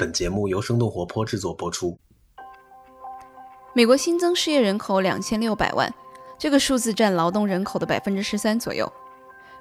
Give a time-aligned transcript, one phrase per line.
[0.00, 1.98] 本节目由生动活泼制作播出。
[3.72, 5.92] 美国新增失业人口两千六百万，
[6.38, 8.92] 这个数字占劳动人口的百分之十三左右。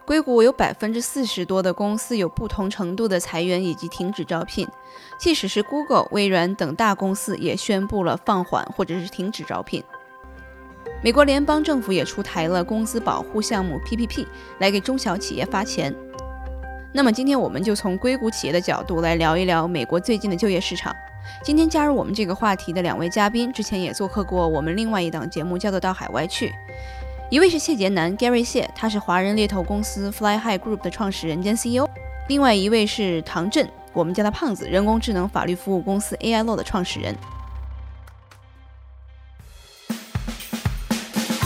[0.05, 4.67] 硅谷有百分之四十多的公司有不同程度的裁员以及停止招聘，
[5.19, 9.83] 即使是 Google、微软等大公司也宣布了放缓或者是停止招聘。
[11.03, 14.27] 美国联邦政府也出台了工资保护项目 PPP
[14.59, 15.95] 来给中小企业发钱。
[16.97, 20.95] 那么今天我们就从硅谷企业的角度来聊一聊美国最近的就业市场。
[21.43, 26.47] 今天加入我们这个话题的两位嘉宾，之前也做客过我们另外一档节目，叫做《到海外去》。
[27.29, 31.85] 一位是谢杰南 Gary 谢，他是华人猎头公司 Fly High Group 的创始人兼 CEO；
[32.29, 37.15] 另外一位是唐振，我们叫他胖子，人工智能法律服务公司 AI Law 的创始人。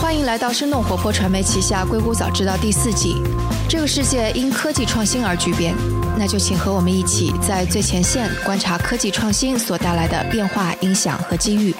[0.00, 3.16] 欢迎来到生动活泼传媒旗下《硅谷早知道》第四季。
[3.72, 5.74] 这个世界因科技创新而巨变，
[6.18, 11.74] 那就请和我们一起在最前线观察科技创新所带来的变化、影响和机遇。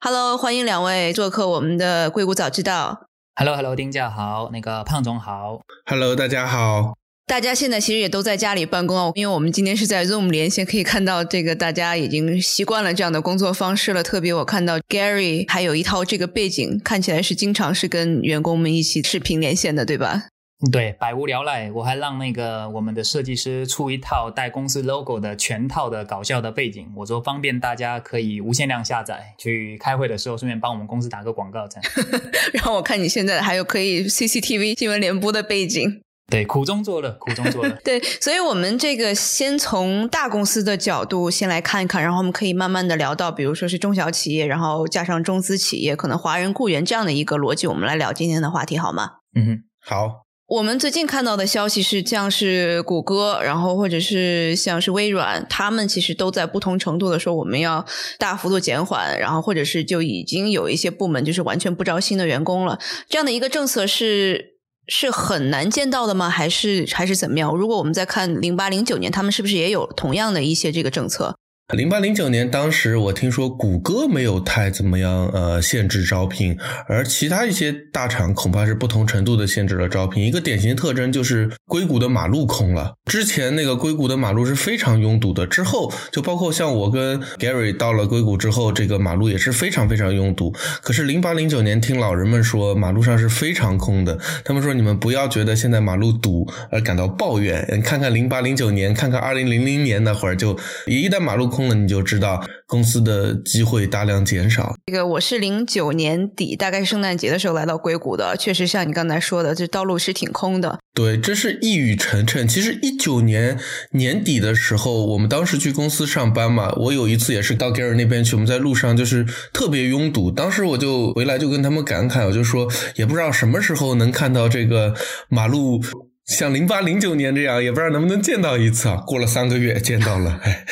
[0.00, 3.02] Hello，欢迎两位做客我们的《硅谷早知道》。
[3.34, 5.60] Hello，Hello，丁教好，那个胖总好。
[5.84, 6.94] Hello，大家好。
[7.26, 14.00] 大家现在其实也都在家里办公啊，因为我们今天是在 Zoom 连线，可以看到这个大家已经习惯了这样的工作方式了。
[14.00, 20.26] 特别我看到 Gary 还有一套这个背景，看起来是经常是跟员工们一起视频连线的，对吧？
[20.70, 31.66] 对，百无聊赖，我还让那个我们的设计师出一套带公司 logo 的全套的搞笑的背景，我说方便大家可以无限量下载，去开会的时候顺便帮我们公司打个广告。
[31.66, 32.22] 这样，
[32.54, 36.02] 然后我看你现在还有可以 CCTV 新闻联播的背景。
[36.28, 37.70] 对，苦中作乐，苦中作乐。
[37.84, 49.18] 对，所以，我们这个先从大公司的角度先来看一看，然后我们可以慢慢的聊到，比如说是中小企业，然后加上中资企业，可能华人雇员这样的一个逻辑，我们来聊今天的话题，好吗？
[49.36, 50.26] 嗯哼，好。
[50.48, 57.86] 我们最近看到的消息是，像是谷歌，然后或者是像是微软，他们其实都在不同程度的说，我们要
[58.18, 64.55] 大幅度减缓，然后或者是就已经有一些部门就是完全不招新的员工了，这样的一个政策是。
[64.88, 66.28] 是很难见到的吗？
[66.30, 67.54] 还是还是怎么样？
[67.54, 71.35] 如果我们再看零八零九年，他们是不是也有同样的一些这个政策？
[71.74, 76.56] 零八零九年，当时我听说谷歌没有太怎么样，呃，限制招聘，
[76.86, 80.24] 而其他一些大厂恐怕是不同程度的限制了招聘。
[80.24, 82.94] 一个典型特征就是硅谷的马路空了。
[83.06, 90.54] 之前那个硅谷的马路是非常拥堵的，之后就包括像我跟 Gary 到了硅谷之后，这个马路也是非常非常拥堵。
[90.82, 94.16] 可是零八零九年听老人们说，马路上是非常空的。
[94.44, 100.56] 他们说你们不要觉得现在马路堵而感到抱怨，你看看零八零九年，看看二零零零年那会儿，就
[100.86, 101.55] 一旦马路。
[101.56, 104.74] 空了你就知道公司的机会大量减少。
[104.86, 110.78] 这个我是零九年底，大概圣诞节的时候来到硅谷的，确实像你刚才说的，这道路是挺空的。
[110.94, 112.46] 对，这是一语成谶。
[112.46, 113.58] 其实一九年
[113.92, 120.30] 年底的时候，我们当时去公司上班嘛，我有一次也是到 Gary 那边去，我们在路上就是特别拥堵。
[120.30, 124.94] 当时我就回来就跟他们感慨，我就说也不知道什么时候能看到这个
[125.28, 125.82] 马路
[126.26, 128.96] 像零八零九年这样，也不知道能不能见到一次啊。
[129.06, 130.66] 过了三个月见到了，哎。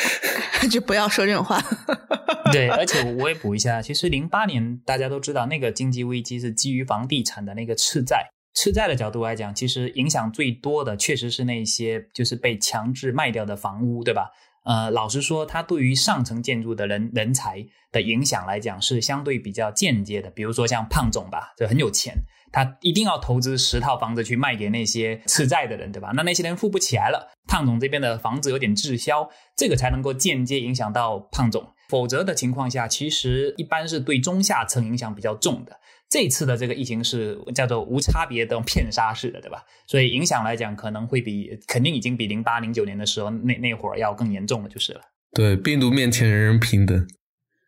[0.68, 1.60] 就不要说这种话。
[2.52, 8.28] 对，而且我也补一下，其实零八年大家都知道，那个经济危机是基于房地产的那个赤债。
[8.54, 14.30] 赤债的角度来讲，其实影响最多的确实是那些就是被强制卖掉的房屋，对吧？
[14.64, 20.30] 呃，老实说，它对于上层建筑的人人才的影响来讲是相对比较间接的。
[20.30, 22.14] 比如说像胖总吧，就很有钱。
[22.54, 26.12] 他一定要投资十套房子去卖给那些吃债的人，对吧？
[26.14, 31.66] 那那些人付不起来了，胖总这边的房子有点滞销，这个才能够间接影响到胖总。
[31.88, 35.72] 否则的情况下，其实一般是对中下层影响比较重的。
[36.08, 39.64] 这次的这个疫情是叫做无差别的骗杀式的，对吧？
[39.88, 45.00] 所以影响来讲，可能会比肯定已经比零八零九年的时候那那会儿要更严重了，就是了。
[45.32, 47.04] 对，病毒面前人人平等。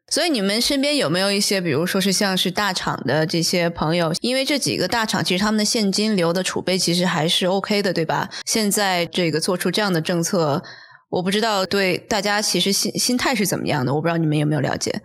[0.08, 4.12] 所以你们身边有没有一些，比如说是像是大厂的这些朋友？
[4.20, 8.30] 因为这几个大厂其实他们的现金流的储备其实还是 OK 的，对吧？
[8.44, 10.62] 现在这个做出这样的政策，
[11.10, 15.02] 我不知道对大家其实心心态是怎么样的，我不知道你们有没有了解。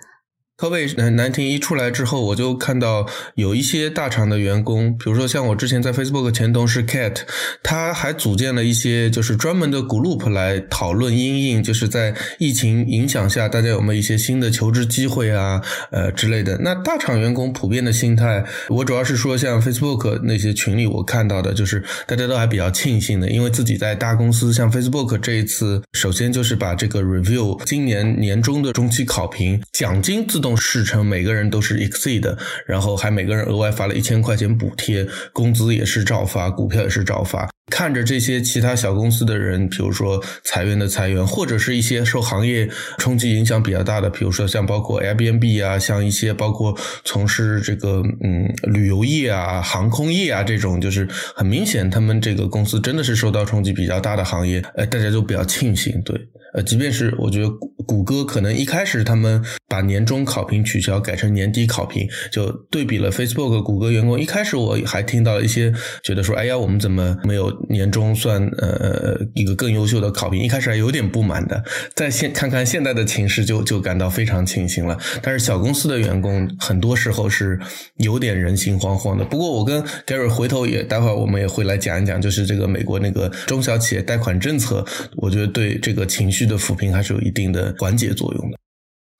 [0.62, 7.22] COVID 难听一出来之后，我就看到有一些大厂的员工，比如说像我之前在 Facebook 前同事 Cat，
[7.64, 15.60] 他还组建了一些就是专门的 group 来讨论因应，就是在疫情影响下，大家有没有一些新的求职机会啊，
[15.90, 16.56] 呃之类的。
[16.60, 30.51] 那大厂员工普遍的心态，我主要是说像 Facebook 那些群里我看到的，就是大家都还比较庆幸的，因为自己在大公司，像 Facebook 这一次，首先就是把这个 review 今年年中的中期考评奖金自动。
[30.52, 32.38] 动事成，每个人都是 exceed，
[32.68, 37.50] 然后还每个人额外发了一千块钱补贴，工资也是照发，股票也是照发。
[37.72, 56.20] 看着这些其他小公司的人，比如说裁员的裁员，或者是一些受行业冲击影响比较大的，比如说像包括 Airbnb 啊，像一些包括从事这个嗯旅游业啊、航空业啊这种，就是很明显他们这个公司真的是受到冲击比较大的行业，呃，大家都比较庆幸，对。
[56.54, 57.50] 呃，即便是我觉得
[57.88, 64.20] 谷歌可能一开始他们把年终考评取消，改成年底考评，就对比了 Facebook 谷歌员工。
[64.20, 65.74] 一开始我还听到一些
[66.04, 70.42] 觉得说，哎呀，我们怎么没有年终算呃一个更优秀的考评？
[70.42, 71.64] 一开始还有点不满的。
[71.96, 75.00] 在现看看现在的情势，就就感到非常庆幸了。
[75.22, 77.60] 但是小公司的员工很多时候是
[77.96, 79.26] 有点人心惶惶的。
[79.26, 84.86] 不过我跟 Gary 回头也待会儿我们也会来讲一讲，就是这个美国那个中小企业贷款政策，
[85.16, 86.42] 我觉得对这个情绪。
[86.42, 88.61] 的抚平还是有一定的缓解作用的。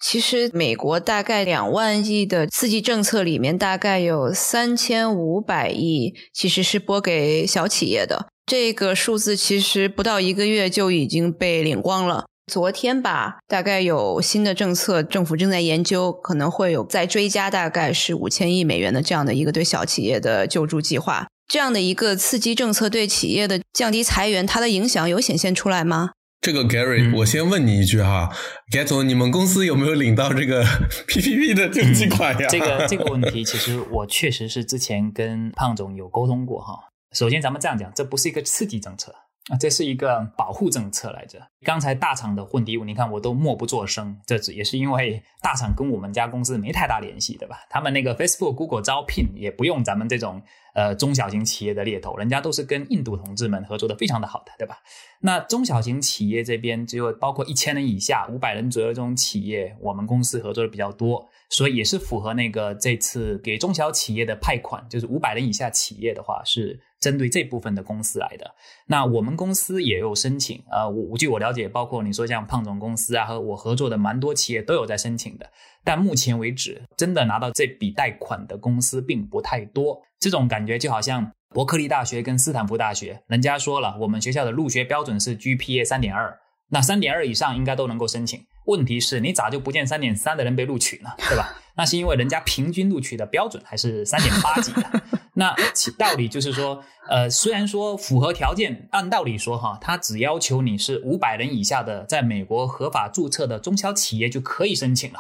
[0.02, 8.28] 其实，美国大概两万亿的刺激政策里面，大概有三千五百亿其实是拨给小企业的。
[8.48, 12.26] 这个数字其实不到一个月就已经被领光了。
[12.52, 21.28] 昨天吧，大概有新的政策，政府正在研究，可能会有再追加，大概是五千亿美元的这样的一个对小企业的救助计划。
[21.48, 26.12] 这样的一个刺激政策对企业的降低裁员，它的影响有显现出来吗？
[26.42, 28.36] 这个 Gary，我先问你一句哈
[28.72, 30.64] ，Get 总，你们公司有没有领到这个
[31.08, 32.48] PPP 的救济款呀？
[32.50, 36.74] 这个这个问题，其实我确实是之前跟胖总有沟通过哈。
[37.12, 39.14] 首先，咱们这样讲，这不是一个刺激政策
[39.50, 41.40] 啊，这是一个保护政策来着。
[41.64, 47.58] 刚才大厂的混题，你看我都默不作声，这只也是因为大厂跟我们家公司没太大联系，对吧？
[47.70, 50.42] 他们那个 Facebook、Google 招聘也不用咱们这种。
[50.74, 54.78] 呃，中小型企业的猎头，人家都是跟印度同志们合作的非常的好的，对吧？
[55.20, 68.56] 那中小型企业这边只有包括一千人以下、五百人左右这种企业，我们公司合作的比较多，所以也是符合那个这次给中小企业的派款，就是五百人以下企业的话，是针对这部分的公司来的。
[68.88, 75.50] 那我们公司也有申请，呃，我据我了解，包括你说像胖总公司啊，和我合作的蛮多企业都有在申请的。
[75.84, 80.00] 但目前为止，真的拿到这笔贷款的公司并不太多。
[80.20, 86.38] 这种感觉就好像伯克利大学跟斯坦福大学，人家说了，我们学校的入学标准是 GPA 三点二，
[86.70, 88.46] 那三点二以上应该都能够申请。
[88.66, 91.10] 问题是你咋就不见三点三的人被录取呢？
[91.30, 91.56] 对吧？
[91.76, 94.84] 那是因为人家平均录取的标准还是三点八几的。
[95.36, 105.20] 那其道理就是说，呃，虽然说符合条件，按道理说哈，他只要求你是五百人以下的，在美国合法注册的中小企业就可以申请了。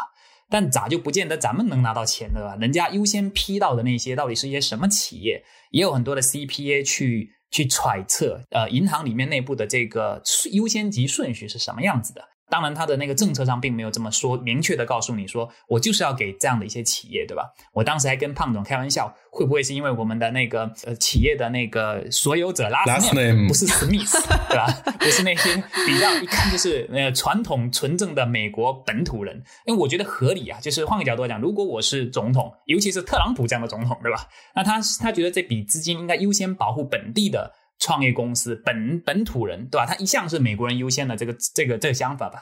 [0.50, 2.58] 但咋就不见得咱们能拿到钱对吧？
[2.60, 5.42] 人家优先批到的那些到底是一些什么企业？
[5.72, 10.22] 也有很多的 CPA 去去揣测，呃，银行里面内部的这个
[10.52, 12.22] 优先级顺序是什么样子的。
[12.52, 17.50] 当然，他的那个政策上并没有这么说，明确的告诉你说，我就是要给这样的一些企业，对吧？
[17.72, 24.12] 我当时还跟胖总开玩笑，会不会是因为我们的那个呃企业的那个所有者 last name 不是 Smith，
[24.52, 24.68] 对吧？
[25.00, 25.56] 不是那些
[25.88, 30.60] 比较一看就是呃传统纯正的美国本土人，因为我觉得合理啊。
[30.60, 34.28] 就是换个角度来讲，如果我是总统，尤其是特朗普这样的总统，对吧？
[34.54, 37.54] 那他他觉得这笔资金应该优先保护本地的。
[37.82, 39.86] 创业公司本本土人对吧？
[39.86, 42.40] 他一向是美国人优先的这个这个这个想法吧。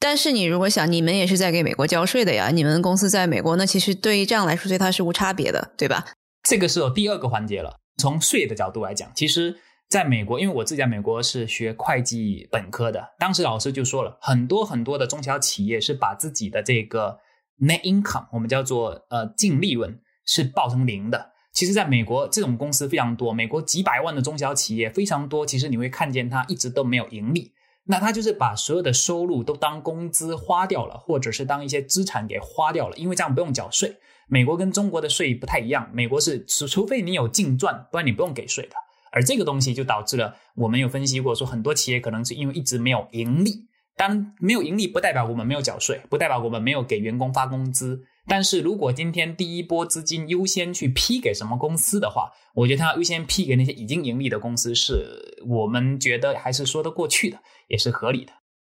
[0.00, 6.06] 但是你如果想，你们也是在给美国交税的呀，你们公司在美国，那其实对于这样来说，对它是无差别的，对吧？
[6.48, 7.76] 这个是有第二个环节了。
[7.98, 9.58] 从税的角度来讲，其实
[9.90, 17.18] 在美国，因为我自己在美国是学会计本科的，当时老师就说了很多很多的中小企业是把自己的这个
[17.60, 21.32] net income，我们叫做呃净利润是报成零的。
[21.58, 23.34] 其实，在美国，这种公司非常多。
[23.34, 25.44] 美国几百万的中小企业非常多。
[25.44, 27.50] 其实你会看见它一直都没有盈利，
[27.86, 33.96] 那它就是把所有的收入都当工资花掉了，或者是当一些资产给花掉了，因为这样不用缴税。
[34.28, 38.76] 美国跟中国的税不太一样，美国是除除非你有净赚，不然你不用给税的。
[39.10, 43.66] 而这个东西就导致了我们有分析过，说很多企业可能是因为一直没有盈利。
[43.96, 48.04] 当然，没有盈利不代表我们没有缴税，不代表我们没有给员工发工资。
[48.28, 58.32] 但是如果今天第一波资金优先去批给什么公司的话，我觉得他优先批给那些已经盈利的公司，是我们觉得还是说得过去的，也是合理的。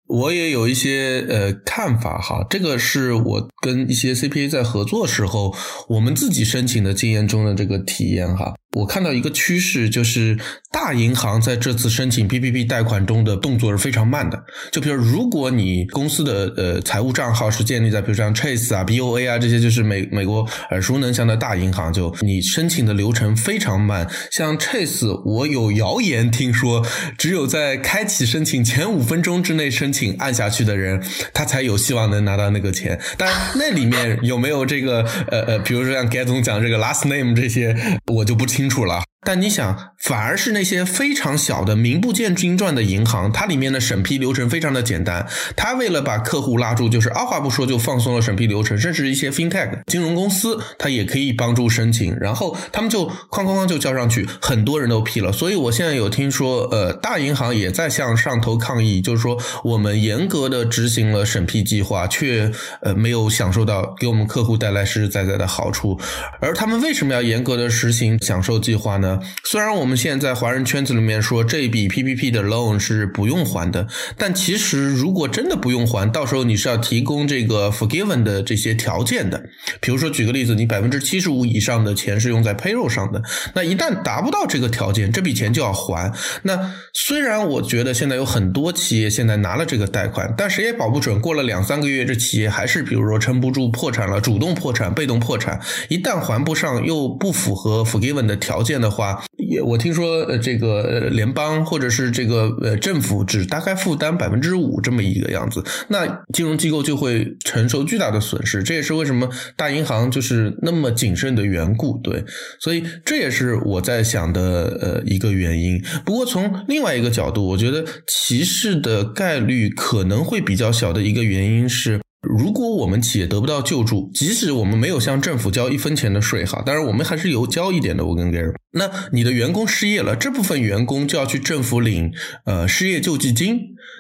[0.07, 5.55] 我也有一些呃看法哈，这个是我跟一些 CPA 在合作时候，
[5.87, 8.55] 我们自己申请的经验中的这个体验哈。
[8.73, 10.37] 我看到一个趋势，就是
[10.71, 14.39] 大银行在这次申请 PPP 贷款中的动作是非常慢的。
[14.71, 24.07] 就比如，如果你公司的呃财务账号是建立在比如像 Chase 啊、BOA 啊这些，就是美美国耳熟能详的大银行，就你申请的流程非常慢。
[24.29, 26.85] 像 Chase，我有谣言听说，
[27.17, 33.01] 只有在开启申请前五分钟之内申请按下去的人，他才有希望能拿到那个钱。
[33.17, 38.58] 但那里面有没有这个呃呃，比如说像盖总讲这个 last name 这些，我就不清。
[38.59, 39.01] 清楚了。
[39.25, 45.27] 但你想，反而是那些非常小的、名不见经传的银行，它里面的审批流程非常的简单。
[45.57, 55.33] 它为了把客户拉住，就是二话不说就放松了审批流程，甚至一些 fintech 金融公司，它也可以帮助申请，然后他们就哐哐哐就交上去，很多人都批了。
[55.33, 62.49] 所以我现在有听说，呃，大银行也在向上头抗议，就是说我们严格的执行了审批计划，却
[62.81, 65.99] 呃没有享受到给我们客户带来实实在在的好处。
[66.39, 69.08] 而他们为什么要严格的实行享受计划呢？
[69.43, 73.87] 虽然我们现在华人圈子里面说这笔 PPP 的 loan 是不用还的，
[74.17, 79.43] 但其实如果真的不用还，到时候你是要提供这个 forgiven 的这些条件的。
[79.79, 83.21] 比如说举个例子，你百分之七十五以上的钱是用在 payroll 上的，
[83.55, 86.11] 那一旦达不到这个条件，这笔钱就要还。
[86.43, 98.98] 那虽然我觉得现在有很多企业现在拿了这个贷款，但谁也保不准过了两三个月，这企业还是比如说撑不住破产了，主动破产、被动破产，一旦还不上又不符合 forgiven 的条件的话。
[98.99, 108.61] 话也，我听说呃，这个呃联邦或者是这个呃政府只大概负担百分之五这么一个样子，那金融机构就会承受巨大的损失。
[108.61, 111.97] 这也是为什么大银行就是那么谨慎的缘故。
[112.03, 112.25] 对，
[112.59, 115.81] 所以这也是我在想的呃一个原因。
[116.05, 122.01] 不过从另外一个角度，我觉得歧视的概率可能会比较小的一个原因是。
[122.21, 128.05] 如果我们企业得不到救助，即使我们没有向政府交一分钱的税，哈，当然我们还是有交一点的。
[128.05, 132.11] 我跟 Gary，那你的员工失业了，这部分员工就要去政府领
[132.45, 133.59] 呃失业救济金。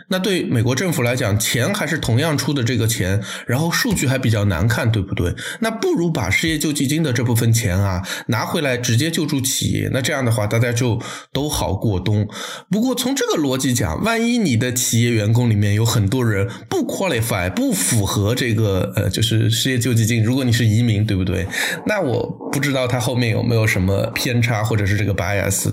[0.09, 5.33] 那对美国政府来讲，钱还是同样出的这个钱，然后数据还比较难看，对不对？
[5.61, 9.89] 那不如把失业救济金的这部分钱啊拿回来直接救助企业。
[9.93, 10.99] 那这样的话，大家就
[11.31, 12.27] 都好过冬。
[12.69, 21.45] 不过从这个逻辑讲，万一你的企业员工里面有很多人不 qualify 不符和这个呃，就是失业救济金，如果你是移民，对不对？
[21.85, 25.69] 那我不知道他后面有没有什么偏差，或者是这个 bias。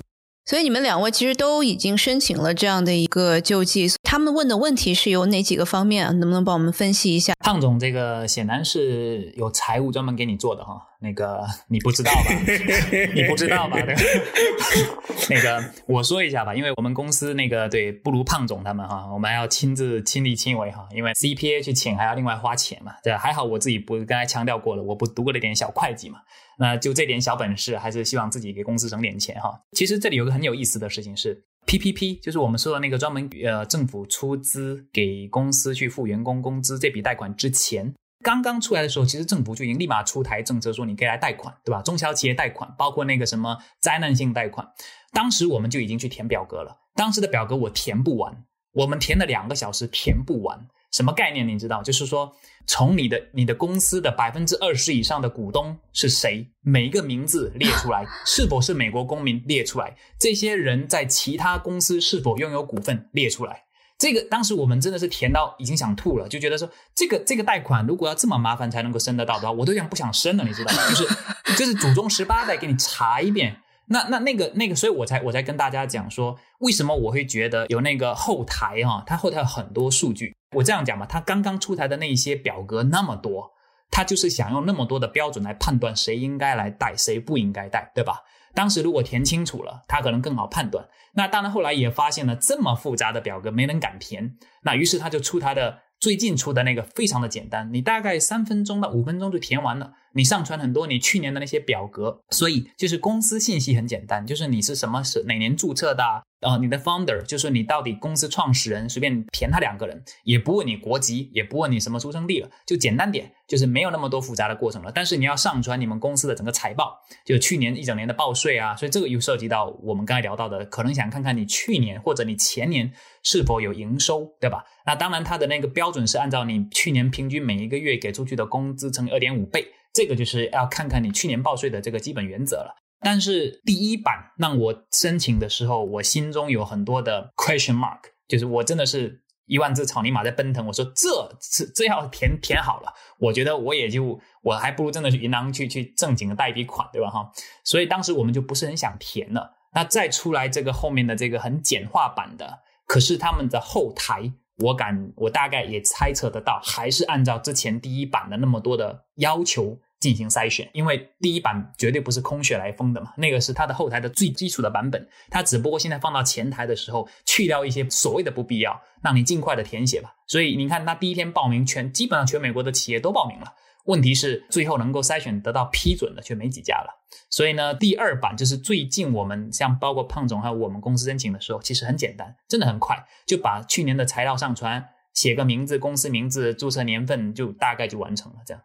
[0.47, 6.13] 所以你们两位其实都已经申请了这样的一个救济，他们问的问题是有哪几个方面啊？
[6.13, 7.33] 能不能帮我们分析一下？
[7.41, 12.31] 胖总，这个显然是有财务专门给你做的哈，那个你不知道吧？
[13.13, 13.75] 你不知道吧？
[15.29, 26.19] 那个我说一下吧，因为我们公司那个对不如胖总他们哈，我们还要亲自亲力亲为哈，因为 CPA 去请还要另外花钱嘛，对还好我自己不刚才强调过了，我不读过了点小会计嘛。
[26.59, 29.61] 那就这点小本事，还是希望自己给公司省点钱哈。
[29.73, 41.81] 其实这里有个很有意思的事情是，PPP 就是我们说的那个专门呃政府出资给公司去付员工工资这笔贷款之前，刚刚出来的时候，其实政府就已经立马出台政策说你可以来贷款，对吧？
[41.83, 44.67] 中小企业贷款，包括那个什么灾难性贷款，
[45.11, 46.77] 当时我们就已经去填表格了。
[46.95, 50.67] 当时的表格我填不完，我们填了两个小时填不完。
[50.97, 51.47] 什么概念？
[51.47, 52.35] 你知道，就是说，
[52.65, 63.65] 从你的你的公司的百分之二十以上的股东是谁，每一个名字列出来， 是否是美国公民列出来，这些人在其他公司是否拥有股份列出来。
[63.99, 70.81] 这个当时我们真的是填到已经想吐了，就觉得说，这个这个贷款如果要这么麻烦才能够申得到的话，我都想不想申了，你知道吗？
[70.89, 73.61] 就是就是祖宗十八代给你查一遍。
[73.89, 80.35] 那那那个那个，所以我才我才跟大家讲说，为什么我会觉得有那个后台哈，它后台有很多数据。
[80.55, 83.51] 我这样讲吧，它刚刚出台的那一些表格那么多，
[83.89, 88.23] 它就是想用那么多的标准来判断谁应该来带，谁不应该带，对吧？
[88.53, 90.85] 当时如果填清楚了，它可能更好判断。
[91.13, 95.79] 那当然后来也发现了这么复杂的表格没人敢填，那于是他就出他的。
[95.99, 99.93] 最近出的那个非常的简单，你大概三分钟到五分钟就填完了。
[100.13, 106.03] 你上传很多你去年的那些表格，所以就是公司信息很简单，就是你是什么是哪年注册的，
[106.41, 114.91] 啊，你的 founder 就是你到底公司创始人，随便填他两个人，也不问你国籍，也不问你什么出生地了，就简单点，就是没有那么多复杂的过程了。
[114.93, 122.91] 但是你要上传你们公司的整个财报，就去年一整年的报税啊，所以这个又涉及到我们刚才聊到的，可能想看看你去年或者你前年
[123.23, 124.63] 是否有营收，对吧？
[124.85, 132.75] 那当然，它的那个标准是按照你去年平均每一个月给出去的工资乘以二点五倍，这个就是要看看你去年报税的这个基本原则了。
[132.99, 140.67] 但是第一版让我申请的时候，我心中有很多的 question mark，就是我真的是一万只草泥马在奔腾。
[140.67, 147.09] 我说这这这要填填好了，我觉得我也就我还不如真的去银行去去正经的贷一笔款，对吧？
[147.09, 147.31] 哈，
[147.63, 149.57] 所以当时我们就不是很想填了。
[149.73, 159.79] 那再出来这个后面的这个很简化版的，可是他们的后台，我敢我大概也猜测得到，还是按照之前第一版的那么多的要求。
[160.07, 170.13] 进行筛选，因为第一版绝对不是空穴来风的嘛，那个是它的后台的最基础的版本，它只不过现在放到前台的时候去掉一些所谓的不必要，让你尽快的填写吧。
[170.25, 177.03] 所以你看，它第一天报名，全基本上全美国的企业都报名了，问题是最后能够筛选得到批准的却没几家了。
[177.29, 188.63] 所以呢，第二版就是最近我们像包括胖总还有我们公司申请的时候，其实很简单，真的很快，就把去年的材料上传，写个名字、公司名字、注册年份，就大概就完成了这样。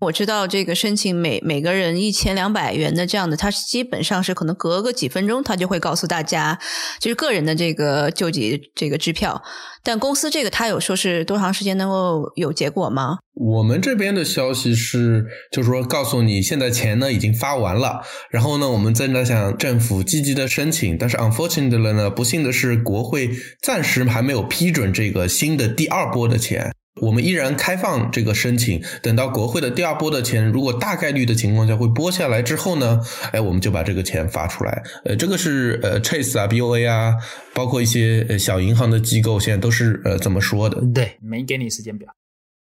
[0.00, 6.56] 我知道这个申请每每个人一千两百元的这样的，他基本上是可能隔个几分钟，他就会告诉大家，
[7.00, 9.42] 就是个人的这个救济这个支票。
[9.82, 13.18] 但公司这个他有说是多长时间能够有结果吗？
[13.34, 23.30] 我们这边的消息是，就是说告诉你现在钱呢已经发完了，然后呢我们正在向政府积极的申请，但是 unfortunately 呢，不幸的是国会
[23.62, 26.72] 暂时还没有批准这个新的第二波的钱。
[27.00, 33.00] 我们依然开放这个申请，等到国会的第二波的钱，如果大概率的情况下会拨下来之后呢，
[33.32, 34.82] 哎，我们就把这个钱发出来。
[35.04, 37.14] 呃，这个是呃 Chase 啊，BOA 啊，
[37.54, 40.80] 包括一些呃小银行的机构，现在都是呃这么说的。
[40.94, 42.08] 对，没给你时间表。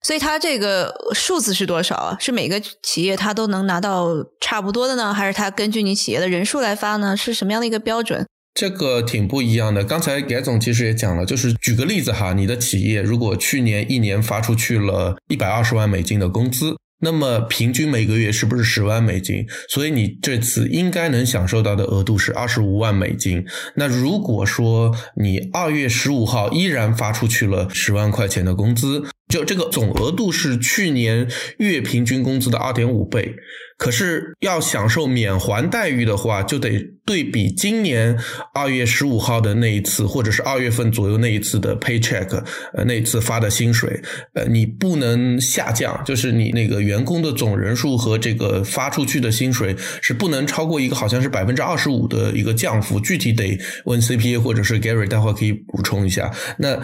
[0.02, 2.18] 所以它这个数字是多少啊？
[2.20, 4.08] 是每个企业它都能拿到
[4.40, 7.18] 差不多的呢，还是它根据你企业的人数来发呢？
[7.18, 8.26] 是什么样的一个标准？
[8.60, 9.86] 这个挺不一样的。
[9.86, 19.48] 刚才盖总其实也讲了，就是举个例子哈，你的企业如果去年一年发出去了一百二十万美金的工资，那么平均每个月是不是十万美金？
[19.70, 23.46] 所以你这次应该能享受到的额度是二十五万美金。
[23.76, 33.36] 那如果说你二月十五号依然发出去了十万块钱的工资，就这个总额度是去年月平均工资的二点五倍。
[33.78, 38.18] 可是要享受免还待遇的话，就得对比今年
[38.54, 42.44] 二月十五号的那一次，或者是二月份左右那一次的 paycheck，
[42.74, 44.02] 呃，那一次发的薪水，
[44.34, 56.30] 呃，你不能下降，就是你那个员工的总人数和这个发出去的薪水是不能超过一个好像是百分之二十五的一个降幅，具体得问 CPA 或者是 Gary，待会可以补充一下。
[56.58, 56.78] 那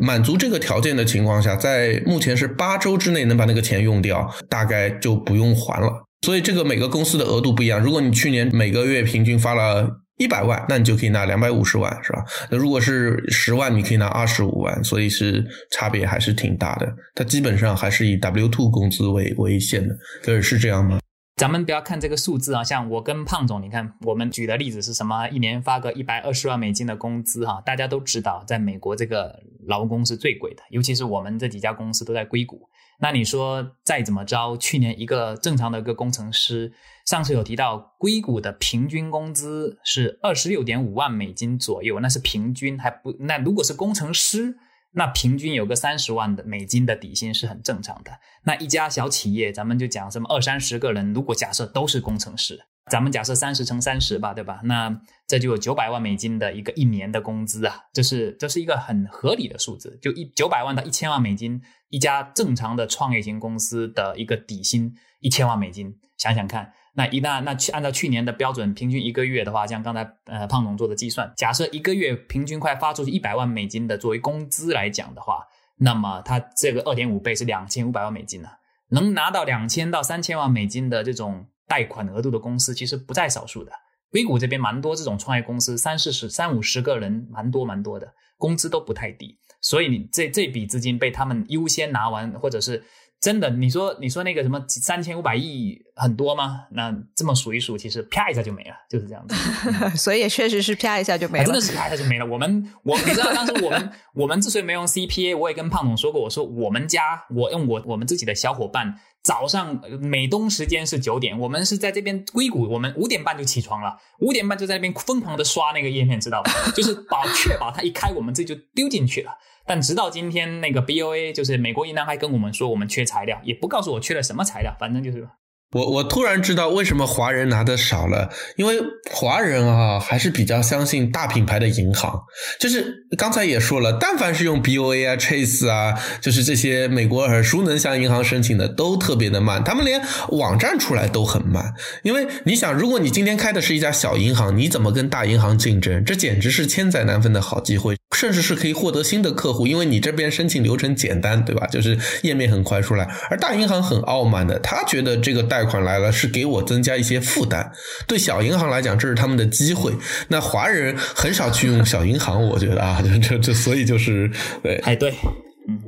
[0.00, 6.04] 满足这个条件的情况下，在目前是八周之内能把那个钱用掉，大概就不用还了。
[6.24, 7.80] 所以这个每个公司的额度不一样。
[7.80, 12.24] 如果你去年每个月平均发了一百万，那你就可以拿两百五十万，是吧？
[12.50, 14.84] 那如果是十万，你可以拿二十五万。
[14.84, 16.88] 所以是差别还是挺大的。
[17.14, 21.00] 它基本上还是以 W two 工资为为限的，是是这样吗？
[21.36, 25.28] 咱们不要看这个数字啊，像我跟胖总，你看我们举的例子是什么？
[25.28, 32.68] 一年发个一百二十万美金的工资哈，大家都知道，在美国这个劳工是最贵的，尤其是我们这几家公司都在硅谷。
[33.00, 36.72] 那你说再怎么着，去年一个正常的一个工程师，
[37.06, 44.56] 上次有提到硅谷的平均工资是二十六点五万美金左右，那是平均还不那如果是工程师，
[44.92, 48.12] 那平均有个三十万的美金的底薪是很正常的。
[48.44, 52.66] 那一家小企业，咱们就讲什么二三十个人，如果假设都是工程师。
[52.90, 54.60] 咱们假设三十乘三十吧，对吧？
[54.64, 75.46] 那这就有九百万美金的一个一年的工资啊，这是这是一个很合理的数字，就一九百万到一千万美金，一家正常的创业型公司的一个底薪一千万美金，想想看，那一旦那去按照去年的标准，平均一个月的话，像刚才呃胖总做的计算，假设一个月平均快发出去一百万美金的作为工资来讲的话，
[75.78, 78.48] 那么它这个二点五倍是两千五百万美金呢，
[78.88, 81.46] 能拿到两千到三千万美金的这种。
[81.68, 83.72] 贷款额度的公司其实不在少数的，
[84.10, 92.84] 硅谷这边蛮多这种创业公司，三四十、三五十个人，蛮多蛮多的，工资都不太低，所以你这这笔资金被他们优先拿完，或者是。
[93.22, 96.62] 真的，你说你说那个什么三千五百亿很多吗？
[96.72, 99.36] 那这么数一数，其实啪一下就没了，就是这样子。
[99.96, 102.26] 所以也确实是啪一下就没了，真的是啪一下就没了。
[102.26, 116.52] 我们我你知道当时我们 我们之所以没用 CPA，我也跟胖总说过，我说我们家我用我我们自己的小伙伴，早上美东时间是九点，我们是在这边硅谷，我们五点半就起床了，五点半就在那边疯狂的刷那个页面，知道吧？
[116.74, 119.32] 就是保确保它一开，我们这就丢进去了。
[119.64, 125.28] 但直到今天，那个 BOA 就是美国银行还跟我们说我们缺材料，也不告诉我缺了什么材料，反正就是。
[125.72, 128.78] 我我突然知道为什么华人拿的少了，因为
[129.10, 132.20] 华人啊还是比较相信大品牌的银行。
[132.60, 141.72] 就是刚才也说了，但凡是用 BOA 啊、Chase 啊，就是这些美国耳熟能详银行申请的都特别的慢，他们连网站出来都很慢。
[142.02, 146.04] 因为你想，如果你今天开的是一家小银行，你怎么跟大银行竞争？
[146.04, 147.96] 这简直是千载难逢的好机会。
[148.22, 151.66] 甚至是可以获得新的客户，因为你这边申请流程简单，对吧？
[151.66, 153.04] 就是页面很快出来。
[153.28, 157.72] 而大银行很傲慢的，他觉得这个贷款来了是给我增加一些负担。
[158.06, 159.92] 对小银行来讲，这是他们的机会。
[160.28, 164.30] 那华人很少去用小银行，我觉得啊， 这这所以就是
[164.62, 165.12] 对，哎对。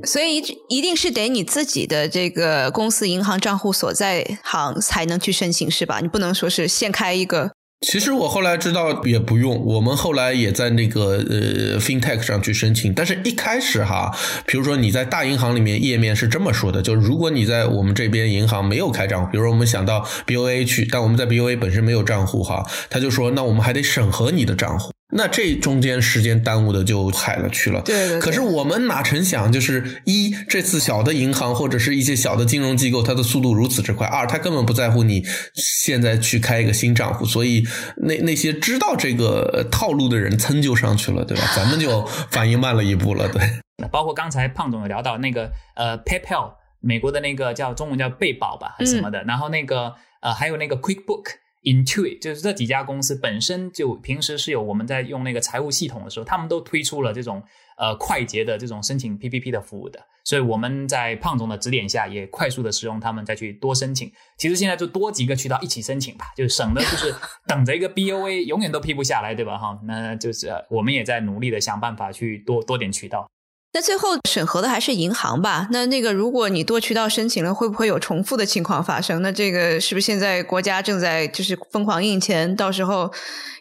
[0.03, 6.01] 所以一定是得你自己的这个公司银行账户所在行才能去申请，是吧？
[6.01, 7.51] 你不能说是现开一个。
[7.87, 12.91] 其实我后来知道也不用，我们后来也在那个呃 FinTech 上去申请。
[12.91, 14.11] 但是一开始哈，
[14.47, 24.94] 比如说你在大银行里面页面是这么说的，就是如果你在我们这边银行没有开账户，比如说我们想到 BOA 去，但我们在 BOA 本身没有账户哈，他就说那我们还得审核你的账户。
[25.11, 27.79] 那这中间时间耽误的就海了去了。
[27.81, 28.19] 对对。
[28.19, 37.63] 可是我们哪成想，就是一这次小的银行或者是一些小的金融机构，它的速度如此之快；二，他根本不在乎你现在去开一个新账户，所以
[37.97, 41.43] 那那些知道这个套路的人噌就上去了，对吧？
[41.55, 43.41] 咱们就 反应慢了一步了，对。
[43.91, 51.25] 包括刚才胖总有聊到那个呃，PayPal，美国的那个叫中文叫贝宝吧还是，什么的，然后那个呃，还有那个 QuickBook。
[51.65, 57.43] Intuit 就是这几家公司本身就平时是有我们在用那个财务系统的时候，他们都推出了这种
[57.77, 64.11] 呃快捷的这种申请 PPP 的服务的，所以我们在胖总的指点下，也快速的使用他们再去多申请。
[64.37, 67.13] 其实现在就多几个渠道一起申请吧，就省得就是
[67.47, 69.57] 等着一个 BOA 永远都批不下来，对吧？
[69.57, 73.27] 哈，那就是我们也在努力的想办法去多多点渠道。
[73.75, 75.67] 那最后审核的还是银行吧？
[75.69, 79.21] 那那个，如果你多渠道申请了，会不会有重复的情况发生？
[79.21, 82.55] 那这个是不是现在国家正在就是疯狂印钱？
[82.55, 83.11] 到时候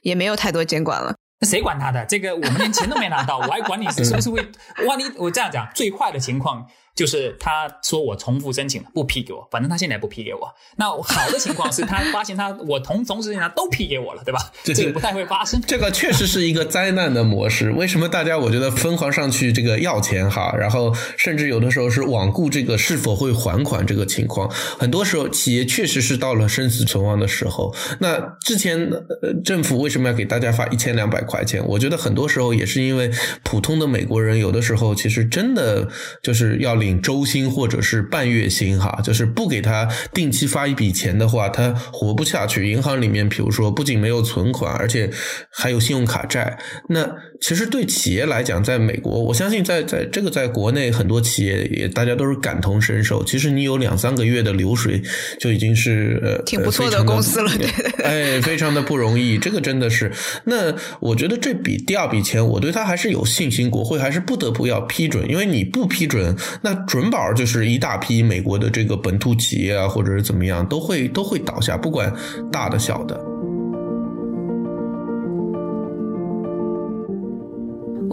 [0.02, 1.12] 也没有太多监管了。
[1.40, 2.06] 那谁管他的？
[2.06, 4.40] 这个我们连钱都没拿到，我还管你是不是会？
[4.86, 6.64] 万一我这样讲，最坏的情况。
[6.94, 10.48] 就是他说我重复申请了不批给我，反正他现在不批给我。
[10.76, 14.40] 那好的情况是他发现他我同同时间他都批给我了，对吧？
[14.62, 15.60] 这个不太会发生。
[15.66, 17.72] 这个确实是一个灾难的模式。
[17.72, 24.48] 为什么大家我觉得疯狂上去这个要钱哈，然后甚至有的时候是罔顾这个是否会还款这个情况。
[24.78, 27.74] 很多时候企业确实是到了生死存亡的时候。
[27.98, 28.78] 那之前
[29.20, 31.60] 呃政府为什么要给大家发一千两百块钱？
[31.66, 33.10] 我觉得很多时候也是因为
[33.42, 35.88] 普通的美国人有的时候其实真的
[36.22, 36.83] 就是要。
[36.84, 42.70] 领周薪或者是半月薪，哈，就是不给他定期发一笔钱的话，他活不下去。
[42.70, 45.10] 银行里面，比如说，不仅没有存款，而且
[45.50, 46.58] 还有信用卡债。
[46.88, 47.10] 那
[47.44, 53.22] 其实对企业来讲，在美国，我相信在在这个在国内很多企业也大家都是感同身受。
[53.22, 55.02] 其实你有两三个月的流水，
[55.38, 57.68] 就已经是呃挺不错的公司了，对，
[58.02, 59.36] 哎，非常的不容易。
[59.36, 60.10] 这个真的是。
[60.44, 66.72] 那我觉得这笔第二笔钱，我对他还是有信心，国会还是不得不要批准，因为你不批准，那。
[66.86, 72.10] 准保就是一大批美国的这个本土企业啊，或者是怎么样，都会都会倒下，不管
[72.50, 73.33] 大的小的。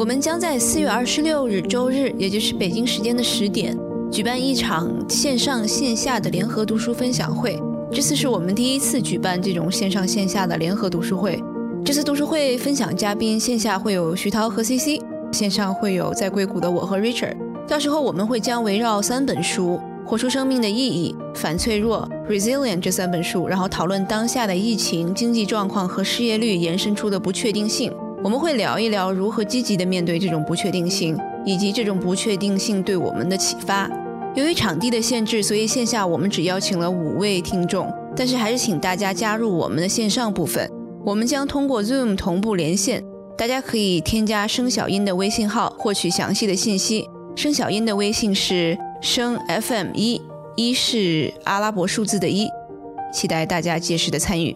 [0.01, 3.77] 我们将在四月二十六日周日，也就是北京时间的十点，
[4.11, 7.61] 举办一场线上线下的联合读书分享会。
[7.91, 11.39] 这次是我们第一次举办这种线上线下的联合读书会。
[11.85, 14.99] 这次读书会分享嘉宾，线下会有徐涛和 CC，
[15.31, 17.37] 线上会有在硅谷的我和 Richard。
[17.67, 22.09] 到时候我们会将围绕三本书《活出生命的意义》《反脆弱》
[22.39, 27.93] 《Resilient》这三本书，然后讨论当下的疫情、经济状况和失业率延伸出的不确定性。
[28.23, 33.89] 我们会聊一聊如何积极的面对这种不确定性，以及这种不确定性对我们的启发。
[34.35, 40.69] 由于场地的限制，所以线下我们只邀请了五位听众，但是还是请大家加入我们的线上部分。
[41.03, 43.03] 我们将通过 Zoom 同步连线，
[43.35, 47.09] 大家可以添加声小音的微信号获取详细的信息。
[47.35, 50.21] 声小音的微信是声 FM 一，
[50.55, 52.47] 一是阿拉伯数字的一，
[53.11, 54.55] 期待大家届时的参与。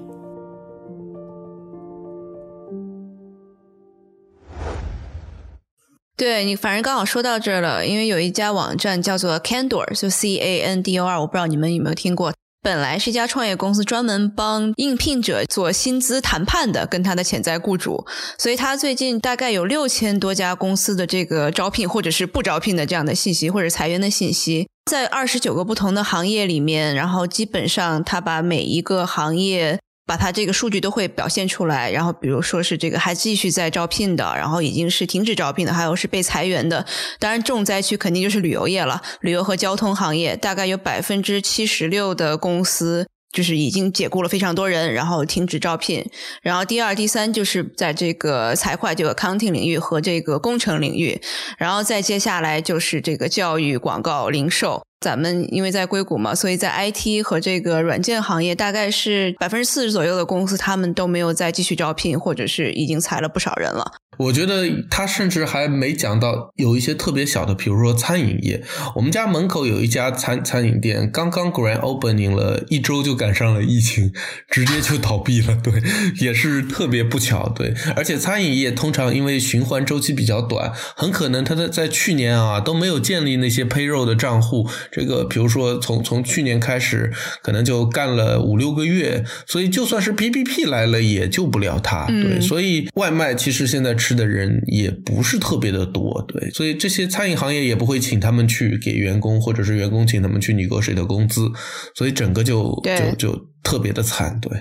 [6.17, 12.33] 对你，反正刚好说到这儿了，因为有一家网站叫做 Candor，就 C A N D O R，我不知道你们有没有听过。
[12.61, 18.05] 本来是一家创业公司，专门帮应聘者做薪资谈判的，跟他的潜在雇主。
[18.39, 29.77] 所以他最近大概有六千多家公司的这个招聘或者是不招聘的这样的信息，或者裁员的信息，在二十九个不同的行业里面，然后基本上他把每一个行业。
[30.05, 36.85] 把它这个数据都会表现出来，然后比如说是这个还继续在招聘的，然后已经是停止招聘的，还有是被裁员的。
[37.19, 46.05] 当然，重灾区肯定就是旅游业了，旅游和交通行业大概有百分之七十六的公司就是已经解雇了非常多人，然后停止招聘。
[46.41, 51.19] 然后第二、第三就是在这个财会这个 accounting 领域和这个工程领域，
[51.57, 54.83] 然后再接下来就是这个教育、广告、零售。
[55.01, 63.93] 咱们因为在硅谷嘛，所以在 IT 和这个软件行业，大概是百分之四十左右的公司，他们都没有再继续招聘，或者是已经裁了不少人了。
[64.17, 68.63] 我觉得他甚至还没讲到有一些特别小的，比如说餐饮业。
[68.95, 74.13] 我们家门口有一家餐餐饮店，刚刚 grand opening 了一周就赶上了疫情，
[74.49, 75.57] 直接就倒闭了。
[75.61, 75.73] 对，
[76.21, 77.49] 也是特别不巧。
[77.49, 84.69] 对，而且餐饮业通常因为循环周期比较短，很可能他在在去年啊都没有建立那些 payroll 的账户。
[84.91, 87.11] 这个比如说从从去年开始，
[87.43, 92.05] 可能就干了五六个月，所以就算是 PPP 来了也救不了他。
[92.05, 93.93] 对，所以外卖其实现在。
[94.05, 101.51] 吃的人也不是特别的多，对，所以这些餐饮行业也不会请他们去给员工，或者是员工请他们去拟个谁的工资，
[101.95, 104.51] 所以整个就就就特别的惨，对。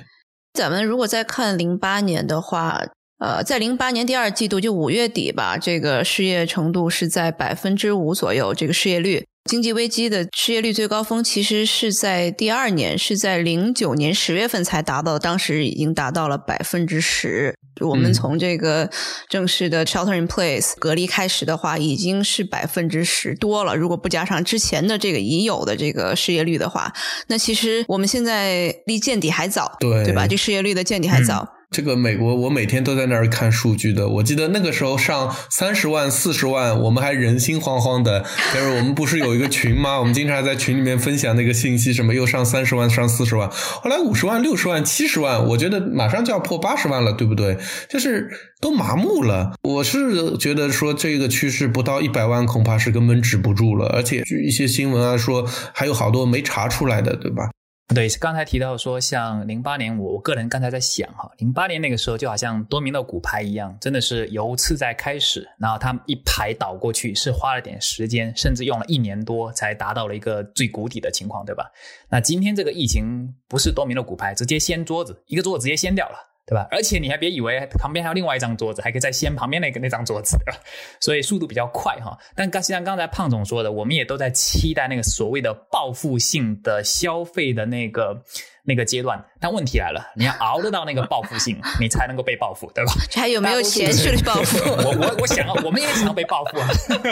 [0.55, 2.81] 咱们如果再看零八年的话，
[3.19, 9.27] 呃，在零八年第二季度就五月底吧，这个失业程度是在百分之五左右，这个失业率。
[9.51, 17.55] 经济危机的失业率最高峰其实是在第二年，是在零九年十月份才达到，当时已经达到了百分之十。
[17.81, 18.89] 我们从这个
[19.29, 23.77] 正式的 shelter in place 隔离开始的话，已经是百分之十多了。
[23.77, 26.91] 如果不加上之前的这个已有的这个失业率的话，
[27.27, 30.27] 那其实我们现在离见底还早，对对吧？
[30.27, 31.47] 这失业率的见底还早。
[31.75, 34.09] 这个美国，我每天都在那儿看数据的。
[34.09, 38.25] 我记得那个时候上三十万、四十万，我们还人心惶惶的。
[38.55, 39.99] 但是我们不是有一个群吗？
[39.99, 47.59] 我们经常在群里面分享那个信息，什么又上三十万、上四十万，后来五十万、六十万、七十万，我觉得马上就要破八十万了，对不对？
[47.89, 49.55] 就是都麻木了。
[49.65, 53.87] 我是觉得说这个趋势不到一百万，恐怕是根本止不住了。
[53.89, 57.51] 而且据一些新闻啊说，还有好多没查出来的，对吧？
[57.87, 71.71] 对，刚才提到说，像零八年，我我个人刚才在想哈，零八年那个时候就好像多米诺骨牌一样，真的是由次在开始，然后他一排倒过去，是花了点时间，甚至用了一年多才达到了一个最谷底的情况，对吧？
[72.09, 76.34] 那今天这个疫情不是多米诺骨牌，直接掀桌子，一个桌子直接掀掉了。
[76.47, 76.69] 对吧？
[76.71, 80.59] 而且你还别以为旁边还有另外一张桌子，还可以再掀旁边那个那张桌子，对吧？
[81.01, 82.19] 所以速度比较快哈。
[82.35, 88.23] 但刚像刚才胖总说的，我们也都在期待那个所谓的报复性的消费的那个。
[88.67, 92.93] 那个阶段，但问题来了，你要熬得到那个报复性，你才能够被报复，对吧？
[93.11, 94.59] 这还有没有钱去报复？
[94.83, 96.69] 我我我想，我们也想要被报复啊，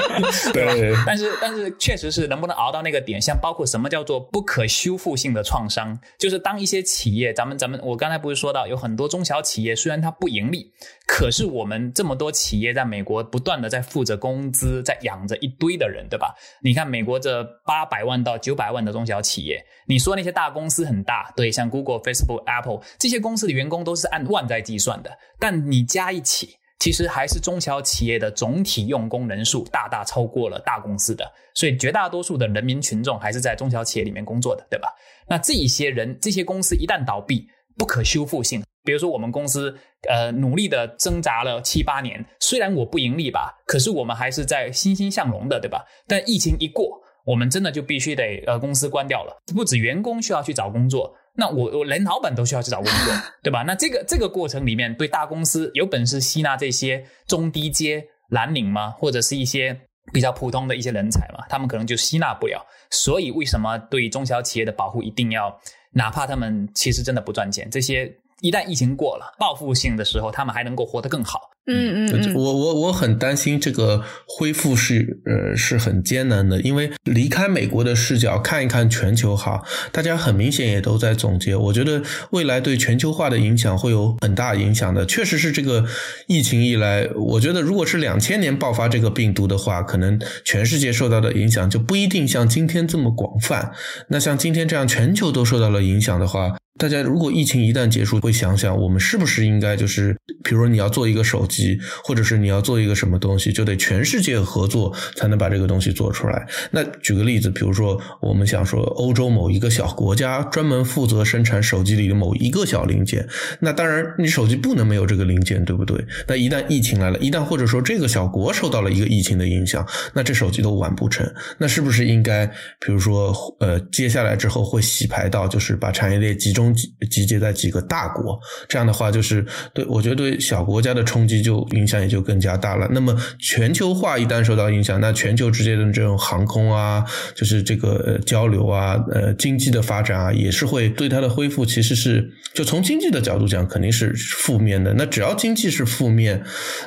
[0.54, 1.04] 对吧？
[1.06, 3.20] 但是但是，确实是能不能熬到那个点？
[3.20, 10.72] 像包括什么叫做不可修复性的创伤，就是当一些企业，咱们咱们我刚才不是说到有很多中小企业，虽然它不盈利，
[11.06, 16.34] 可是我们这么多企业在美国不断的在付着工资，在养着一堆的人，对吧？
[16.62, 21.30] 你看美国这八百万到九百万的中小企业，你说那些大公司很大。
[21.36, 34.94] 对，所以像 Google、Facebook、Apple 这些公司的员工都是按万在计算的，但你加一起，其实还是中小企业的总体用工人数大大超过了大公司的，所以绝大多数的人民群众还是在中小企业里面工作的，对吧？
[35.26, 38.62] 那这一些人、这些公司一旦倒闭，不可修复性。
[38.85, 39.76] 比如说我们公司，
[40.09, 45.85] 呃，努力的挣扎了七八年，虽然我不盈利吧，可是我们还是在欣欣向荣的，对吧？
[46.07, 51.14] 但疫情一过，我们真的就必须得呃公司关掉了，不止员工需要去找工作。
[51.35, 53.62] 那我我连老板都需要去找工作， 对吧？
[53.62, 58.90] 那这个这个过程里面，对大公司有本事吸纳这些中低阶蓝领吗？
[58.90, 59.79] 或者是一些
[60.12, 61.45] 比较普通的一些人才嘛？
[61.49, 62.64] 他们可能就吸纳不了。
[62.90, 65.59] 所以为什么对中小企业的保护一定要，
[65.92, 71.40] 哪怕他们其实真的不赚钱，这些一旦疫情过了，报复性的时候，他们还能够活得更好。
[71.66, 85.07] 嗯嗯，我我我很担心这个恢复是呃是很艰难的，因为离开美国的视角看一看全球哈，大家很明显也都在总结，我觉得未来对全球化的影响会有很大影响的。
[85.07, 85.85] 确实是这个
[86.27, 93.72] 疫情一来，我觉得如果是两千年爆发这个病毒的话，可能全世界受到的影响就不一定像今天这么广泛。
[94.09, 96.57] 那像今天这样全球都受到了影响的话。
[96.79, 106.48] 大家如果疫情一旦结束，会想想我们是不是应该就是，比如说你要做一个手机，或者是你要做一个什么东西，就得全世界合作才能把这个东西做出来。
[106.70, 113.28] 那举个例子，比如说我们想说欧洲某一个小国家专门负责生产手机里的某一个小零件，
[113.60, 116.02] 那当然你手机不能没有这个零件，对不对？
[116.26, 121.30] 那一旦疫情来了，一旦或者说这个小国受到了一个疫情的影响，那这手机都完不成。
[121.58, 122.46] 那是不是应该，
[122.80, 126.72] 比如说呃，接下来之后会洗牌到，就是把产业链集中。
[126.72, 132.88] 集集结在几个大国，这样的话就是对我觉得对小国家的冲击就影响也就更加大了。
[132.92, 144.94] 那么全球化一旦受到影响，那全球之间的这种航空啊，就是这个交流啊，呃，经济的发展啊，也是会对它的恢复，其实是就从经济的角度讲，肯定是负面的。
[144.94, 146.42] 那只要经济是负面，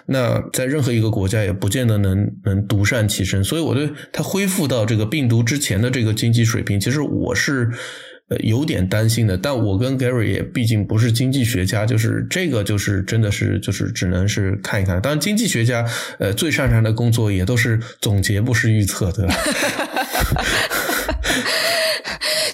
[0.05, 3.43] 那在任何一个国家也不见得能能独善其身。
[3.43, 7.69] 所以我对它恢复到这个病毒之前的这个经济水平，其实我是。
[8.43, 9.37] 有点担心的。
[9.37, 15.01] 但我跟 Gary 也毕竟不是经济学家，就是这个就是真的是就是只能是看一看。
[15.01, 15.85] 当然，经济学家
[16.19, 19.35] 呃最擅长的工作也都是总结，不是预测，对吧？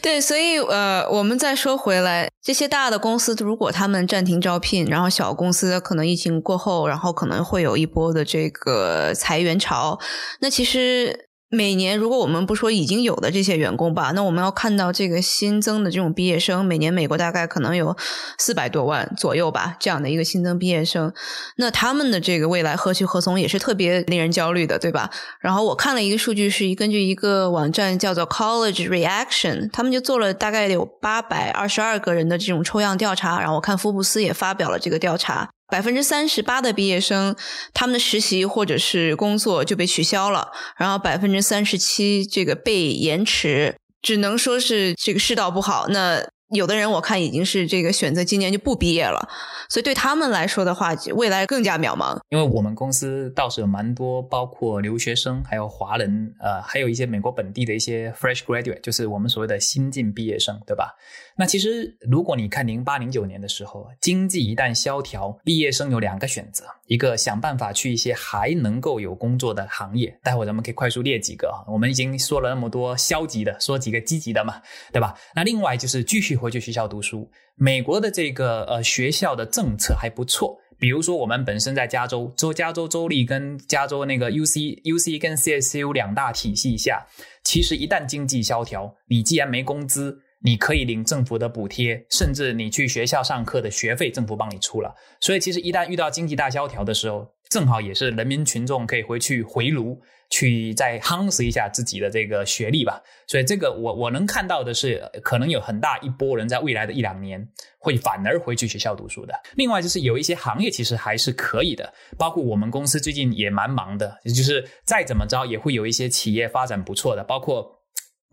[0.01, 9.99] 对，所以呃，我们再说回来，这些大的公司如果他们暂停招聘，然后小公司可能疫情过后，然后可能会有一波的这个裁员潮，
[10.41, 11.30] 那其实。
[11.53, 17.93] 每年，如果我们不说已经有的这些员工吧，那我们要看到这个新增的这种毕业生，每年美国大概可能有
[18.37, 21.11] 四百多万左右吧，这样的一个新增毕业生，
[21.57, 25.11] 那他们的这个未来何去何从也是特别令人焦虑的，对吧？
[25.41, 35.49] 然后我看了一个数据，是根据一个网站叫做 College Reaction，他们就做了大概有八百二十二个人的这种抽样调查，然后我看福布斯也发表了这个调查。
[35.71, 37.35] 百分之三十八的毕业生，
[37.73, 45.87] 他们的实习或者是工作就被取消了，然后百分之三十七这个被延迟，只能说是这个世道不好。
[45.87, 46.27] 那。
[46.53, 49.25] 有的人我看已经是这个选择今年就不毕业了，
[49.69, 52.19] 所以对他们来说的话，未来更加渺茫。
[52.27, 60.93] 因为我们公司倒是有蛮多，包括留学生，还有华人，呃，还有一些美国本地的一些 fresh graduate，就是我们所谓的新晋毕业生，对吧？
[61.41, 71.65] 那其实如果你看零八零九年的时候，经济一旦萧条，毕业生有两个选择，一个想办法去一些还能够有工作的行业，待会咱们可以快速列几个啊。
[71.67, 74.61] 我们已经说了那么多消极的，说几个积极的嘛，
[74.93, 75.15] 对吧？
[75.35, 76.35] 那另外就是继续。
[76.35, 80.55] 回去学校读书，美国的这个呃学校的政策还不错。
[80.79, 87.05] 比如说，我们本身在加州，州加州州立跟加州那个 U C U C 跟 C S U 两大体系下，
[87.43, 94.93] 其实一旦经济萧条，你既然没工资，你可以领政府的补贴，甚至你去学校上课的学费，政府帮你出了。
[95.19, 100.01] 所以，其实一旦遇到经济大萧条的时候，正好也是人民群众可以回去回炉。
[100.33, 107.45] 去再夯实一下自己的这个学历吧，所以这个我我能看到的是，可能有很大一波人在未来的一两年
[107.77, 109.33] 会反而回去学校读书的。
[109.57, 117.80] 另外就是有一些行业其实还是可以的，包括我们公司最近也蛮忙的，就是再怎么着也会有一些企业发展不错的，包括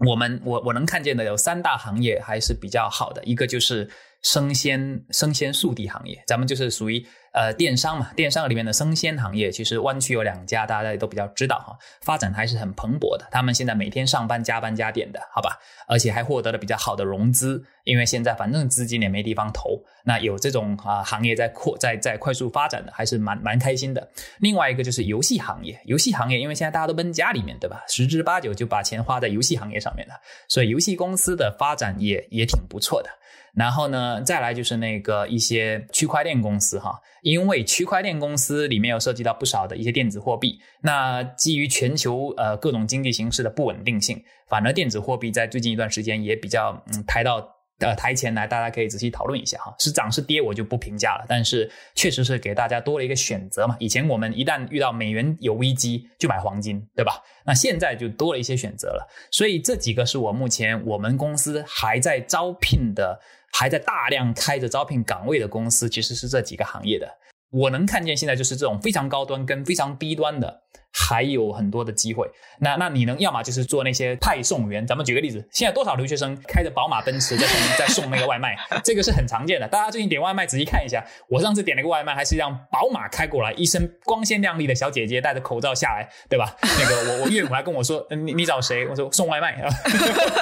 [0.07, 3.89] 我们我我能看见的有三大行业还是比较好的，一个就是
[4.23, 7.07] 生鲜生鲜速递行业，咱们就是属于。
[7.31, 13.29] 呃，电商嘛，电商里面的生鲜行业，其实湾区有两家，大家也都比较知道哈，发展还是很蓬勃的。
[13.31, 24.09] 他们现在每天上班加班加点的，好吧，而且还获得了比较好的融资，因为现在反正资金也没地方投，那有这种啊行业在扩在在快速发展的，还是蛮蛮开心的。
[24.41, 27.85] 另外一个就是游戏行业，游戏行业因为现在大家都闷家里面，对吧？
[27.87, 30.15] 十之八九就把钱花在游戏行业上面了，
[30.49, 33.11] 所以游戏公司的发展也也挺不错的。
[33.55, 47.41] 然后呢，再来就是那个一些区块链公司哈，因为区块链公司里面有涉及到不少的一些电子货币，那基于全球呃各种经济形势的不稳定性，反而电子货币在最近一段时间也比较嗯抬到
[47.79, 53.77] 呃台前来，大家可以仔细讨论一下哈，是涨是跌我就不评价了，但是确实是给大家多了一个选择嘛。
[53.79, 57.23] 以前我们一旦遇到美元有危机就买黄金，对吧？
[57.45, 63.21] 那现在就多了一些选择了，所以这几个是我目前我们公司还在招聘的。
[63.51, 67.11] 还在大量开着招聘岗位的公司，其实是这几个行业的。
[67.51, 70.63] 我能看见现在就是这种非常高端跟非常低端的。
[70.91, 72.27] 还有很多的机会，
[72.61, 79.69] 那那你能要么就是做那些派送员，咱们举个例子，现在多少留学生开着宝马奔驰在送在送那个外卖，这个是很常见的。
[79.69, 86.57] 大家最近点外卖，仔细看一下，我上次点了个外卖，还是让宝马开过来，一身光鲜亮丽的小姐姐戴着口罩下来，对吧？
[86.63, 88.89] 那个我我岳母还跟我说，你你找谁？
[88.89, 89.71] 我说送外卖啊，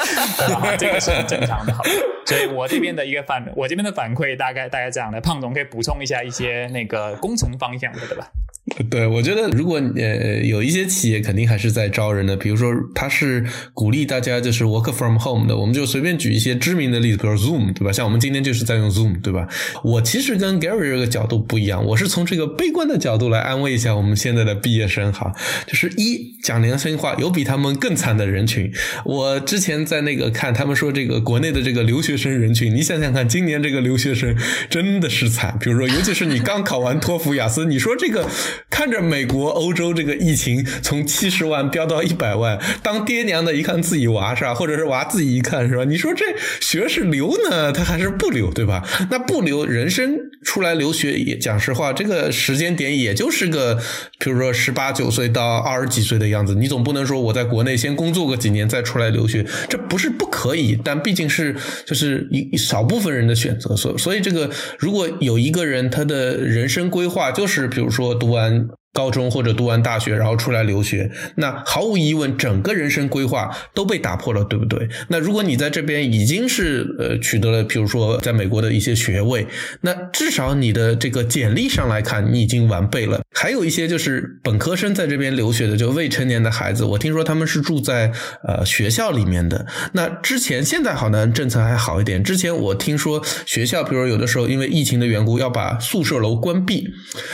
[0.79, 1.83] 这个是很正常的，好。
[2.25, 8.31] 所以我这边的一个反，我这边的反馈大概大概这样的，胖总可以补充一下一些那个呃工程方向的，对吧？
[8.91, 17.93] 对，我觉得如果呃有一些企业肯定还是在招人的，比如说他是鼓励大家就是 work from home 的，我们就随便举一些知名的例子，比如 Zoom，对吧？
[17.93, 19.47] 像我们今天就是在用 Zoom，对吧？
[19.85, 25.33] 我其实跟 Gary 这个角度不一样，我是从这个悲观的角度来安慰一下我们现在的毕业生哈，
[25.67, 28.71] 就是一讲良心话，有比他们更惨的人群。
[29.05, 34.37] 我之前在那个看他们说这个国内的这个留学生人群，你想想看，今年这个留学生
[34.69, 38.27] 真的是惨，比如说尤其是你刚考完托福、雅思，你说这个。
[38.71, 45.85] 看着美国、欧洲这个疫情从七十万飙到一百万，当爹娘的一看自己娃是吧，或者是娃自己一看是吧？
[45.85, 46.25] 你说这
[46.61, 48.83] 学是留呢，他还是不留对吧？
[49.11, 53.79] 那不留，人生出来留学也讲实话，这个时间点也就是个，
[54.19, 56.55] 比如说十八九岁到二十几岁的样子。
[56.55, 63.77] 你总不能说我在国内先工作个几年再出来留学，这不是不可以，但毕竟是就是一少部分人的选择。
[63.77, 68.46] 所所以这个如果有一个人他的人生规划就是比如说读完。
[68.93, 74.89] 高中或者读完大学，然后出来留学，那毫无疑问，整个人生规划都被打破了，对不对？
[75.09, 79.47] 那如果你在这边已经是呃取得了，比如说在美国的一些学位，
[79.83, 83.20] 那至少你的这个简历上来看，你已经完备了。
[83.39, 88.11] 还有一些就是本科生在这边留学的，就未成年的孩子，我听说他们是住在
[88.49, 89.66] 呃学校里面的。
[89.93, 96.89] 那之前现在好像政策还好一点，之前我听说学校，比如有的时候因为疫情的缘故要把宿舍楼关闭，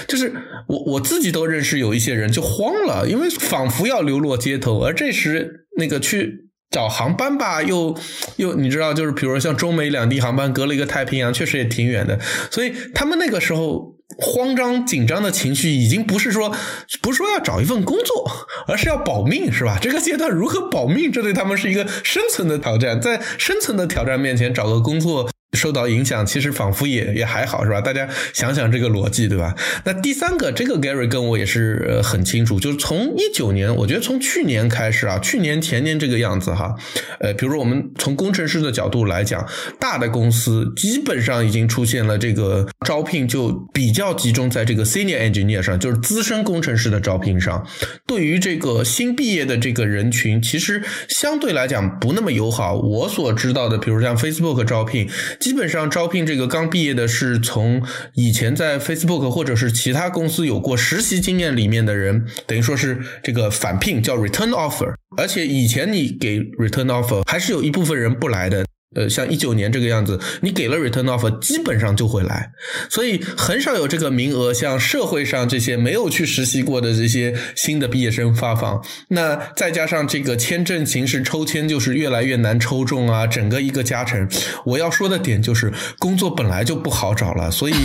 [0.08, 0.34] 就是
[0.66, 6.48] 我我自己都认识有一些人就慌了，因为仿佛要流落街头，而这时那个去。
[6.72, 7.94] 找航班吧，又
[8.36, 12.18] 又你知道，就是比如说像中美两地航班隔了一个太平洋，确实也挺远的，
[12.50, 16.54] 所以他们那个时候慌张紧张的情绪已经不是说
[17.00, 18.30] 不是说要找一份工作，
[18.66, 19.78] 而是要保命，是吧？
[19.80, 25.28] 这个阶段如何保命，这对他们是一个生存的挑战，在生存的挑战面前找个工作。
[25.52, 27.80] 受到影响，其实仿佛也也还好，是吧？
[27.80, 29.54] 大家想想这个逻辑，对吧？
[29.84, 36.74] 那第三个，这个 Gary 跟我也是很清楚，就是从一九年，我觉得从去年开始啊，去年前年这个样子哈，
[37.20, 39.46] 呃，比如说我们从工程师的角度来讲，
[39.78, 47.66] 大的公司基本上已经出现了这个招聘就比较集中在这个 Senior Engineer 上，就是资深工程师的招聘上。
[48.06, 52.74] 对于这个新毕业的这个人群，其实相对来讲不那么友好。
[52.74, 55.06] 我所知道的，比如像 Facebook 招聘。
[55.42, 57.82] 基本上招聘这个刚毕业的，是从
[58.14, 68.64] 以前在 Facebook 或者是其他公司有过实习经验里面的人，等于说是这个返聘叫 return offer，而且以前你给 return offer 还是有一部分人不来的。
[68.94, 72.50] 呃，像一九年这个样子，你给了 return offer，基本上就会来，
[72.90, 78.82] 所以很少有这个名额，像社会上这些没有去实习过的这些新的毕业生发放。
[79.08, 84.28] 那再加上这个签证形式抽签就是越来越难抽中啊，整个一个加成。
[84.64, 87.74] 我要说的点就是，工作本来就不好找了，所以。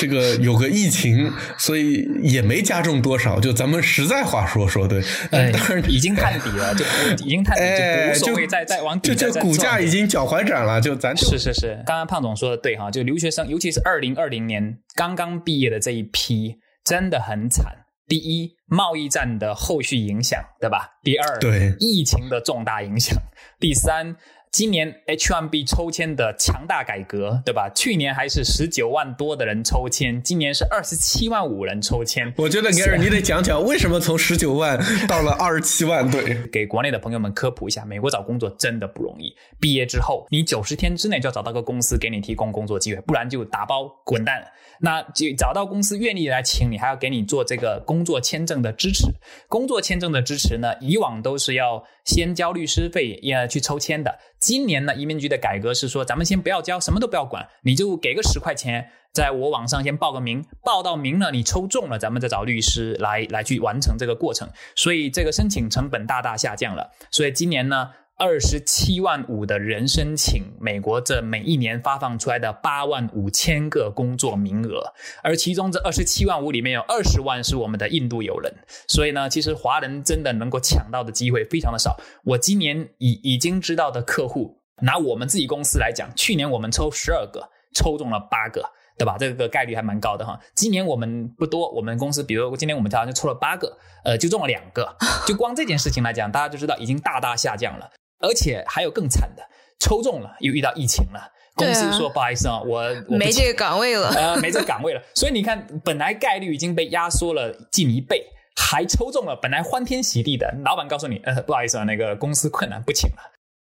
[0.00, 3.38] 这个有个疫情，所以也没加重多少。
[3.38, 6.84] 就咱们实在话说说，对，当然已经探底了，就
[7.24, 9.14] 已经探底，就无所谓再再往底。
[9.14, 11.74] 就股价已经脚踝展了，就咱是是是。
[11.84, 17.74] 刚刚胖总说的对哈，就留学生，尤其是二零二零年刚刚毕业的这一批，真的很惨。
[18.06, 20.88] 第一，贸易战的后续影响，对吧？
[21.02, 23.16] 第二，对疫情的重大影响。
[23.58, 24.16] 第三。
[24.52, 27.70] 今年 H1B 抽签的强大改革，对吧？
[27.74, 32.30] 去年还是十九万多的人抽签，今年是二十七万五人抽签。
[32.36, 34.78] 我觉得 Gary，你得讲讲为什么从十九万
[35.08, 36.10] 到了二十七万？
[36.10, 39.34] 对， 给国内的朋友们科普一下，美国找工作真的不容易。
[39.58, 44.44] 毕业之后，你九十天之内就要找到个公司给你提供工作机会，不然就打包滚蛋。
[44.84, 49.06] 那就找到公司愿意来请你，还要给你做这个工作签证的支持。
[49.48, 54.18] 工作签证的支持呢，以往都是要先交律师费，要去抽签的。
[54.40, 64.48] 今年呢，移民局的改革是说，咱们先不要交，什么都不要管，你就给个十块钱，在我网上先报个名，报到名了，你抽中了，咱们再找律师来来去完成这个过程。
[64.74, 66.90] 所以这个申请成本大大下降了。
[67.12, 67.90] 所以今年呢。
[68.22, 74.94] 二十七万五的人申请美国这每一年发放出来的八万五千个工作名额，
[75.24, 78.54] 而其中这二十七万五里面有二十万是我们的印度友人，
[78.86, 81.96] 所以呢，其实华人真的能够抢到的机会非常的少。
[82.22, 88.64] 我今年已已经知道的客户，拿我们自己公司来讲，去年我们抽十二个，抽中了八个，
[88.96, 89.16] 对吧？
[89.18, 90.38] 这个概率还蛮高的哈。
[90.54, 94.96] 今年我们不多，我们公司比如今年我们好像就抽了八个，呃，就中了两个，
[95.26, 97.90] 就光这件事情来讲，大家就知道已经大大下降了。
[98.22, 99.42] 而且还有更惨的，
[99.78, 101.20] 抽中了又遇到疫情了，
[101.54, 105.02] 公司说不好意思啊，我没这个岗位了，呃，没这个岗位了。
[105.14, 108.24] 所以你看，本来概率已经被压缩了近一倍，
[108.56, 113.32] 还抽中了，本来欢天喜地的，老板告诉你，呃，不好意思啊，那个公司困难不请了。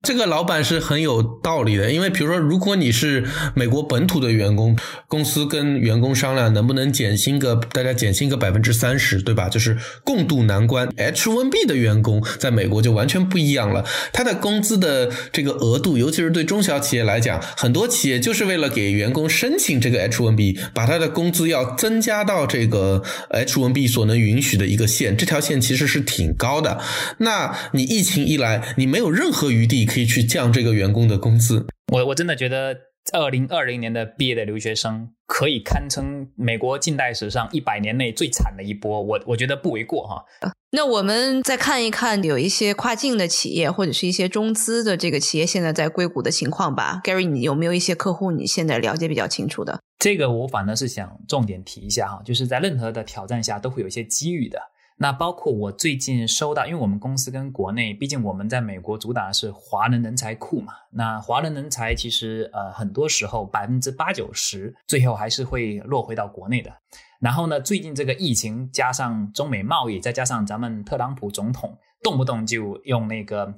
[0.06, 3.26] 这个老板是很有道理的，因为比如说，如果你是
[3.56, 4.78] 美国本土的员工，
[5.08, 9.49] 公司跟员工商量能不能减薪个，大家减薪个百分之三十，对吧？
[9.49, 10.88] 就是共度难关。
[10.89, 13.84] H1B 的员工在美国就完全不一样了，
[14.14, 23.01] 他的工资的这个额度，尤其是对中小企业来讲，很多企业就是为了给员工申请这个 H1B，把他的工资要增加到这个
[23.32, 26.80] H1B 所能允许的一个线，这条线其实是挺高的。
[27.18, 29.88] 那你疫情一来，你没有任何余地。
[29.96, 31.66] 可以去降这个员工的工资。
[31.93, 32.76] 我我真的觉得，
[33.14, 39.02] 二零二零年的毕业的留学生可以堪称美国近代史上一百年内最惨的一波。
[39.02, 40.26] 我我觉得不为过哈。
[40.72, 47.00] 那我们再看一看，有一些跨境的企业或者是一些中资的这个企业现在在硅谷的情况吧。
[47.06, 49.80] Gary，你有没有一些客户你现在了解比较清楚的？
[49.98, 54.60] 这个我反而是想重点提一下哈，就是在任何的挑战下都会有一些机遇的。
[54.98, 60.74] 那包括我最近收到，因为我们公司跟国内，毕竟我们在美国主打的是华人人才库嘛。
[60.91, 66.72] 那华人人才其实呃很多时候百分之八九十最后还是会落回到国内的。
[67.20, 73.54] 然后呢，最近这个疫情加上中美贸易，再加上咱们特朗普总统动不动就用那个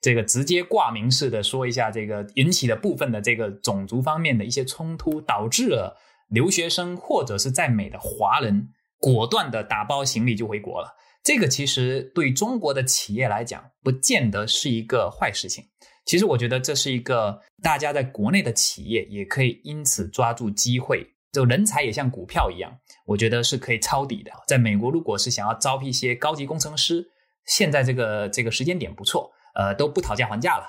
[0.00, 5.96] 这个直接挂名式的说一下这个引起的部分的这个种族方面的一些冲突，导致了
[6.28, 8.68] 留学生或者是在美的华人
[9.02, 10.96] 果断的打包行李就回国了。
[11.24, 15.64] 这个其实对中国的企业来讲，不见得是一个坏事情。
[16.04, 22.76] 其实我觉得这是一个大家在国内的企业也可以因此抓住机会，就人才也像股票一样，
[23.06, 24.30] 我觉得是可以抄底的。
[24.46, 27.08] 在美国，如果是想要招聘一些高级工程师，
[27.46, 30.64] 现在这个这个时间点不错，呃，都不讨价还价了。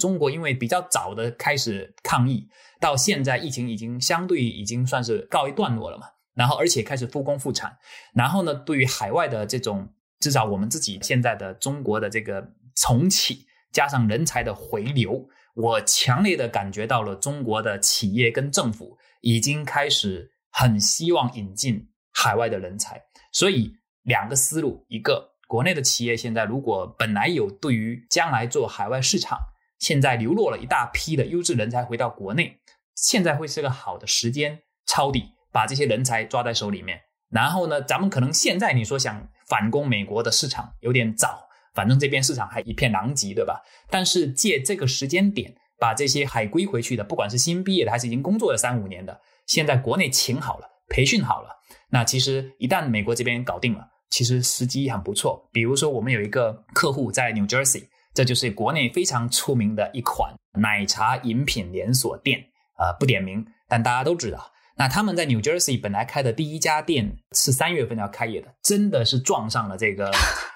[0.00, 2.48] 中国因为比较早的开始抗疫，
[2.80, 6.06] 到现在疫情已经相对已经算是告一段落了嘛。
[6.38, 7.76] 然后，而且开始复工复产。
[8.14, 23.02] 然后呢，对于海外的这种，至少我们自己现在的中国的这个重启，加上人才的回流，我强烈的感觉到了中国的企业跟政府已经开始很希望引进海外的人才。
[23.32, 23.74] 所以，
[24.04, 29.36] 两个思路：一个，国内的企业现在如果本来有对于将来做海外市场，
[29.80, 32.60] 现在流落了一大批的优质人才回到国内，
[32.94, 35.32] 现在会是个好的时间抄底。
[35.52, 43.62] 把这些人才抓在手里面，然后呢，咱们可能现在你说想反攻美国的市场有点早，反正这边市场还一片狼藉，对吧？
[43.90, 51.48] 但是借这个时间点，把这些海归回去的，不管是新毕业的还是已经工作了三五年的，现在国内请好了，培训好了，
[51.90, 55.48] 那其实一旦美国这边搞定了，其实时机很不错。
[55.52, 62.44] 比如说我们有一个客户在 New Jersey，这就是国内非常出名的一款奶茶饮品连锁店，
[62.78, 64.52] 呃，不点名，但大家都知道。
[64.78, 70.10] 那他们在 New Jersey 本来开的第一家店是三月份要开业的，真的是撞上了这个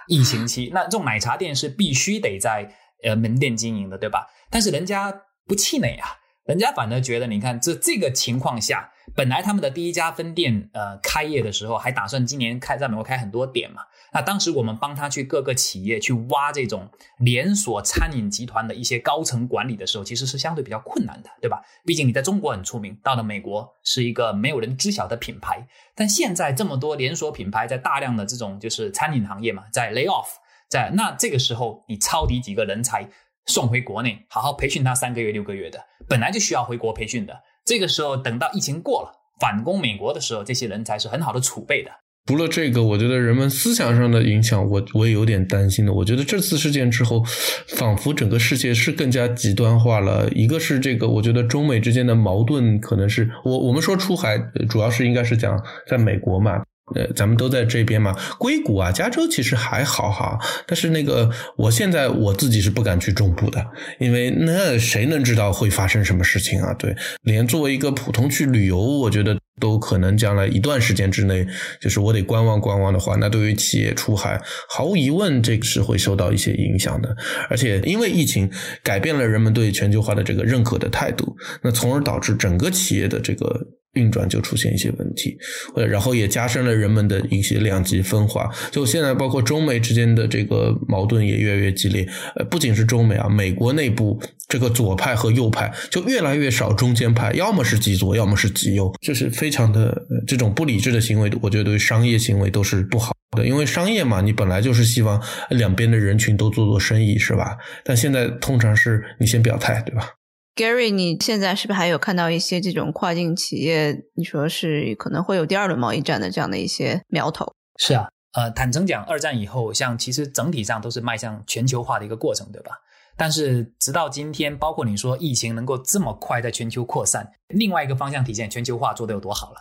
[0.06, 0.70] 疫情期。
[0.72, 4.26] 那这种奶茶店是必须得在呃门店经营的，对吧？
[4.48, 5.12] 但是人家
[5.46, 6.08] 不气馁啊，
[6.44, 8.88] 人家反而觉得，你看这这个情况下。
[9.14, 13.82] 本来他们的第一家分店，呃，开业的时候还打算今年开在美国开很多点嘛。
[14.12, 16.88] 那当时我们帮他去各个企业去挖这种
[17.18, 21.62] 连锁餐饮集团的一些高层管理的时候，其实是相对比较困难的，对吧？
[21.86, 25.66] 毕竟你在中国很出名，到了美国是一个没有人知晓的品牌。
[25.94, 30.28] 但现在这么多连锁品牌在大量的这种就是餐饮行业嘛，在 lay off，
[30.68, 33.08] 在那这个时候你抄底几个人才
[33.46, 37.34] 送回国内，好好培训他三个月六个月的，本来就需要回国培训的。
[37.64, 41.90] 这个时候，等到疫情过了，反攻美国的时候，这些人才是很好的储备的。
[42.26, 45.92] 除了这个，我觉得人们思想上的影响，我我也有点担心的。
[45.92, 47.22] 我觉得这次事件之后，
[47.66, 50.28] 仿佛整个世界是更加极端化了。
[50.30, 56.62] 一个是这个，我觉得中美之间的矛盾，可能是我我们说出海，主要是应该是讲在美国嘛。
[56.94, 60.38] 呃，咱们都在这边嘛，硅谷啊，加州其实还好哈。
[60.66, 63.64] 但是那个，我现在我自己是不敢去中部的，
[63.98, 66.74] 因为那谁能知道会发生什么事情啊？
[66.74, 71.46] 对，连作为一个普通去旅游，我觉得都可能将来一段时间之内，
[71.80, 77.16] 就是我得观望观望的话，那对于企业出海，毫无疑问这个是会受到一些影响的。
[77.48, 78.50] 而且因为疫情
[78.82, 83.60] 改变了人们对全球化的这个认可的态度，那从而导致整个企业的这个。
[83.94, 85.36] 运转就出现一些问题，
[85.74, 88.50] 呃，然后也加深了人们的一些两极分化。
[88.70, 92.06] 就现在，包括中美之间的这个矛盾也越来越激烈。
[92.36, 101.30] 呃，不仅是中美啊，美国内部这个左派和右派就越来越少中间派，要么是极左，要么是极右，就是非常的这种不理智的行为。
[101.42, 107.58] 我觉得对商业行为都是不好的，因为商业嘛，你本来就是希望两边的人群都做做生意，是吧？
[107.84, 110.08] 但现在通常是你先表态，对吧
[110.54, 114.04] ？Gary，你现在是不是还有看到一些这种跨境企业？
[114.14, 117.52] 你说是可能会有第二轮贸易战的这样的一些苗头？
[117.78, 122.72] 是啊，呃，坦诚讲，二战以后，像其实整体上都是迈向全球化的一个过程，对吧？
[123.16, 129.56] 但是直到今天，包括你说疫情能够这么快在全球扩散，另外一个方向体现全球化做得有多好了。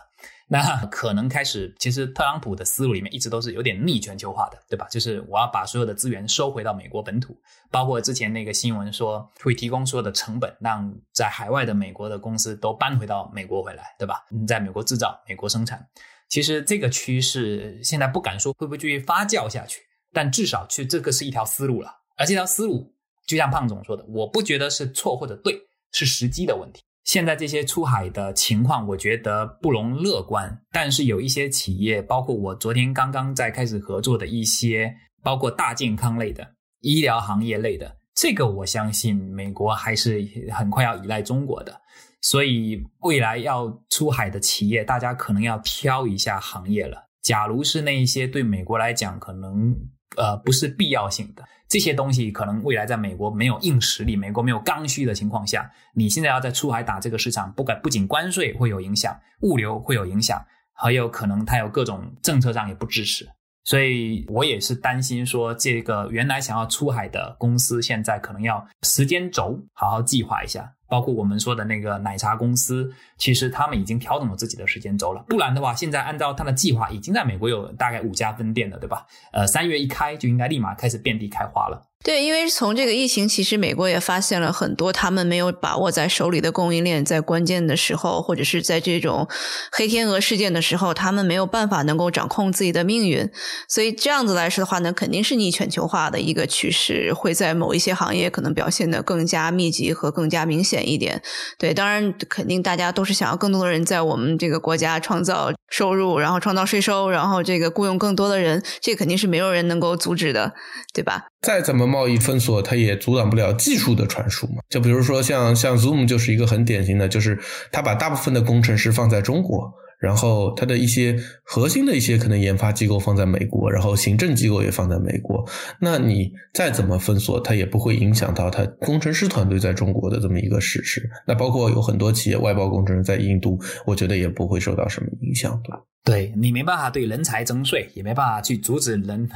[0.48, 4.86] 那 可能开始，其实特朗普的思路里面一直都是有点逆全球化的，对吧？
[4.90, 7.34] 就是我要把所有的资源收回到美国本土，
[7.70, 14.26] 包括之前那个新闻说会提供所有的成本，让在海外的美国的公司都搬回到美国回来，对吧？
[14.30, 15.86] 你在美国制造、美国生产。
[16.28, 19.80] 其实这个趋势现在不敢说会不会继续发酵下去，
[20.12, 21.90] 但至少去这个是一条思路了。
[22.16, 22.94] 而这条思路，
[23.26, 25.58] 就像胖总说的，我不觉得是错或者对，
[25.92, 26.82] 是时机的问题。
[27.04, 30.62] 现在这些出海的情况，我觉得不容乐观。
[30.70, 41.80] 但是有一些企业，包括我昨天刚刚在开始合作的一些，包括大健康类的、医疗行业类的，这个我相信美国还是很快要依赖中国的。
[42.20, 47.08] 所以未来要出海的企业，大家可能要挑一下行业了。
[47.20, 49.74] 假如是那一些对美国来讲可能
[50.16, 51.42] 呃不是必要性的。
[51.72, 60.44] 这些东西可能未来在美国没有硬实力，美国没有刚需的情况下，你现在要在出海打这个市场，不管不仅关税会有影响，物流会有影响，
[60.74, 63.26] 还有可能它有各种政策上也不支持。
[63.64, 70.70] 所以我也是担心说，这个原来想要出海的公司，现在可能要时间轴好好计划一下。
[70.92, 75.24] 包括我们说的那个奶茶公司，其实他们已经调整了自己的时间轴了。
[75.26, 79.06] 不然的话，现在按照他的计划，已经在美国有大概五家分店了，对吧？
[79.32, 81.82] 呃，三月一开就应该立马开始遍地开花了。
[82.04, 89.28] 对，因为从这个疫情，其实美国也发现了很多他们没有把握在手里的供应链，在关键的时候，或者是在这种
[89.70, 93.30] 黑天鹅事件的时候，他们没有办法能够掌控自己的命运。
[93.68, 101.22] 所以这样子来说的话呢，肯定是逆全球化的一个趋势，会在某一些行业可能表现的更加密集和更加明显一点。
[101.56, 110.52] 对，当然肯定大家都是想要更多的人在我们这个国家创造收入，然后创造税收，然后这个雇佣更多的人，这肯定是没有人能够阻止的，
[110.92, 111.26] 对吧？
[111.42, 114.62] 再怎么贸易封锁，它也阻挡不了技术的传输嘛。
[114.70, 117.38] 就比如说像像 Zoom 就是一个很典型的，就是
[117.70, 119.70] 它把大部分的工程师放在中国。
[120.02, 125.48] 然后它的一些核心的一些可能研发机构放在美国，然后行政机构也放在美国。
[125.80, 131.08] 那你再怎么封锁，它也不会影响到它工程师团队在中国的这么一个实施。
[131.24, 135.78] 那包括有很多企业外包工程师在印度，我觉得也不会受到什么影响吧。
[136.04, 139.28] 对你没办法对人才征税，也没办法去阻止人。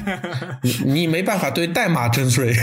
[0.64, 2.54] 你你没办法对代码征税。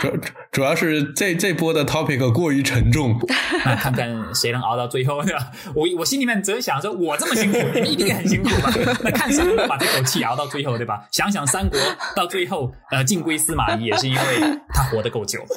[0.00, 0.08] 主
[0.58, 3.16] 主要是这这波的 topic 过于沉重，
[3.78, 5.52] 看看谁能熬到最后，对吧？
[5.72, 8.72] 我我心里面只是想说，我这么辛苦， 你们一定很辛苦吧？
[9.04, 11.06] 那看谁能把这口气熬到最后，对吧？
[11.12, 11.78] 想想三国
[12.16, 14.20] 到最后，呃，晋归司马懿也是因为
[14.74, 15.38] 他活得够久。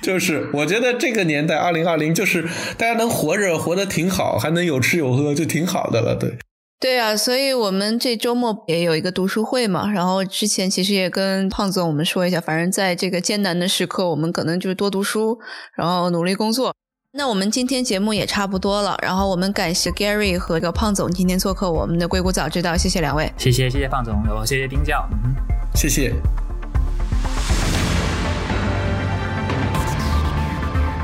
[0.00, 6.38] 就是，我觉得这个年代，二零二零，就是大家能活着活得挺好，还能有吃有喝，就挺好的了，对。
[6.80, 9.86] 对啊，所以我们这周末也有一个读书会嘛。
[9.92, 15.38] 然后之前其实也跟胖总我们说一下，反正在这个艰难的时刻，我们可能就是多读书，
[15.76, 16.74] 然后努力工作。
[17.12, 24.14] 那我们今天节目也差不多了，然后我们感谢 Gary 和这个胖总今天做客我们的硅谷早知道，谢谢两位，谢谢谢谢胖总，
[24.46, 25.34] 谢谢丁教，嗯，
[25.74, 26.14] 谢谢。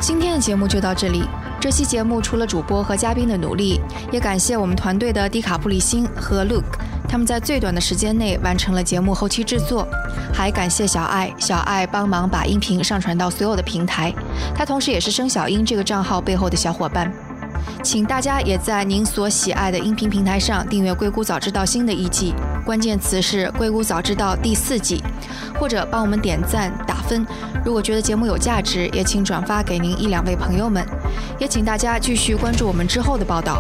[0.01, 1.24] 今天的节目就到这里。
[1.59, 3.80] 这期节目除了主播和嘉宾的努力，
[4.12, 6.78] 也感谢我们团队的迪卡布里辛和 Luke，
[7.09, 9.88] 他们在最短的时间内完成了节目后期制作。
[10.32, 14.14] 还感谢小爱，小爱帮忙把音频上传到所有的平台，
[14.54, 17.12] 他同时也是生小英这个账号背后的小伙伴。
[17.82, 22.34] 请大家也在您所喜爱的音频平台上订阅《硅谷早知道》新的一季，
[22.64, 25.02] 关键词是《硅谷早知道》第四季，
[25.59, 27.26] 或者帮我们点赞打分。
[27.64, 30.86] 如果觉得节目有价值，也请转发给您一两位朋友们。
[31.38, 33.59] 也请大家继续关注我们之后的报道。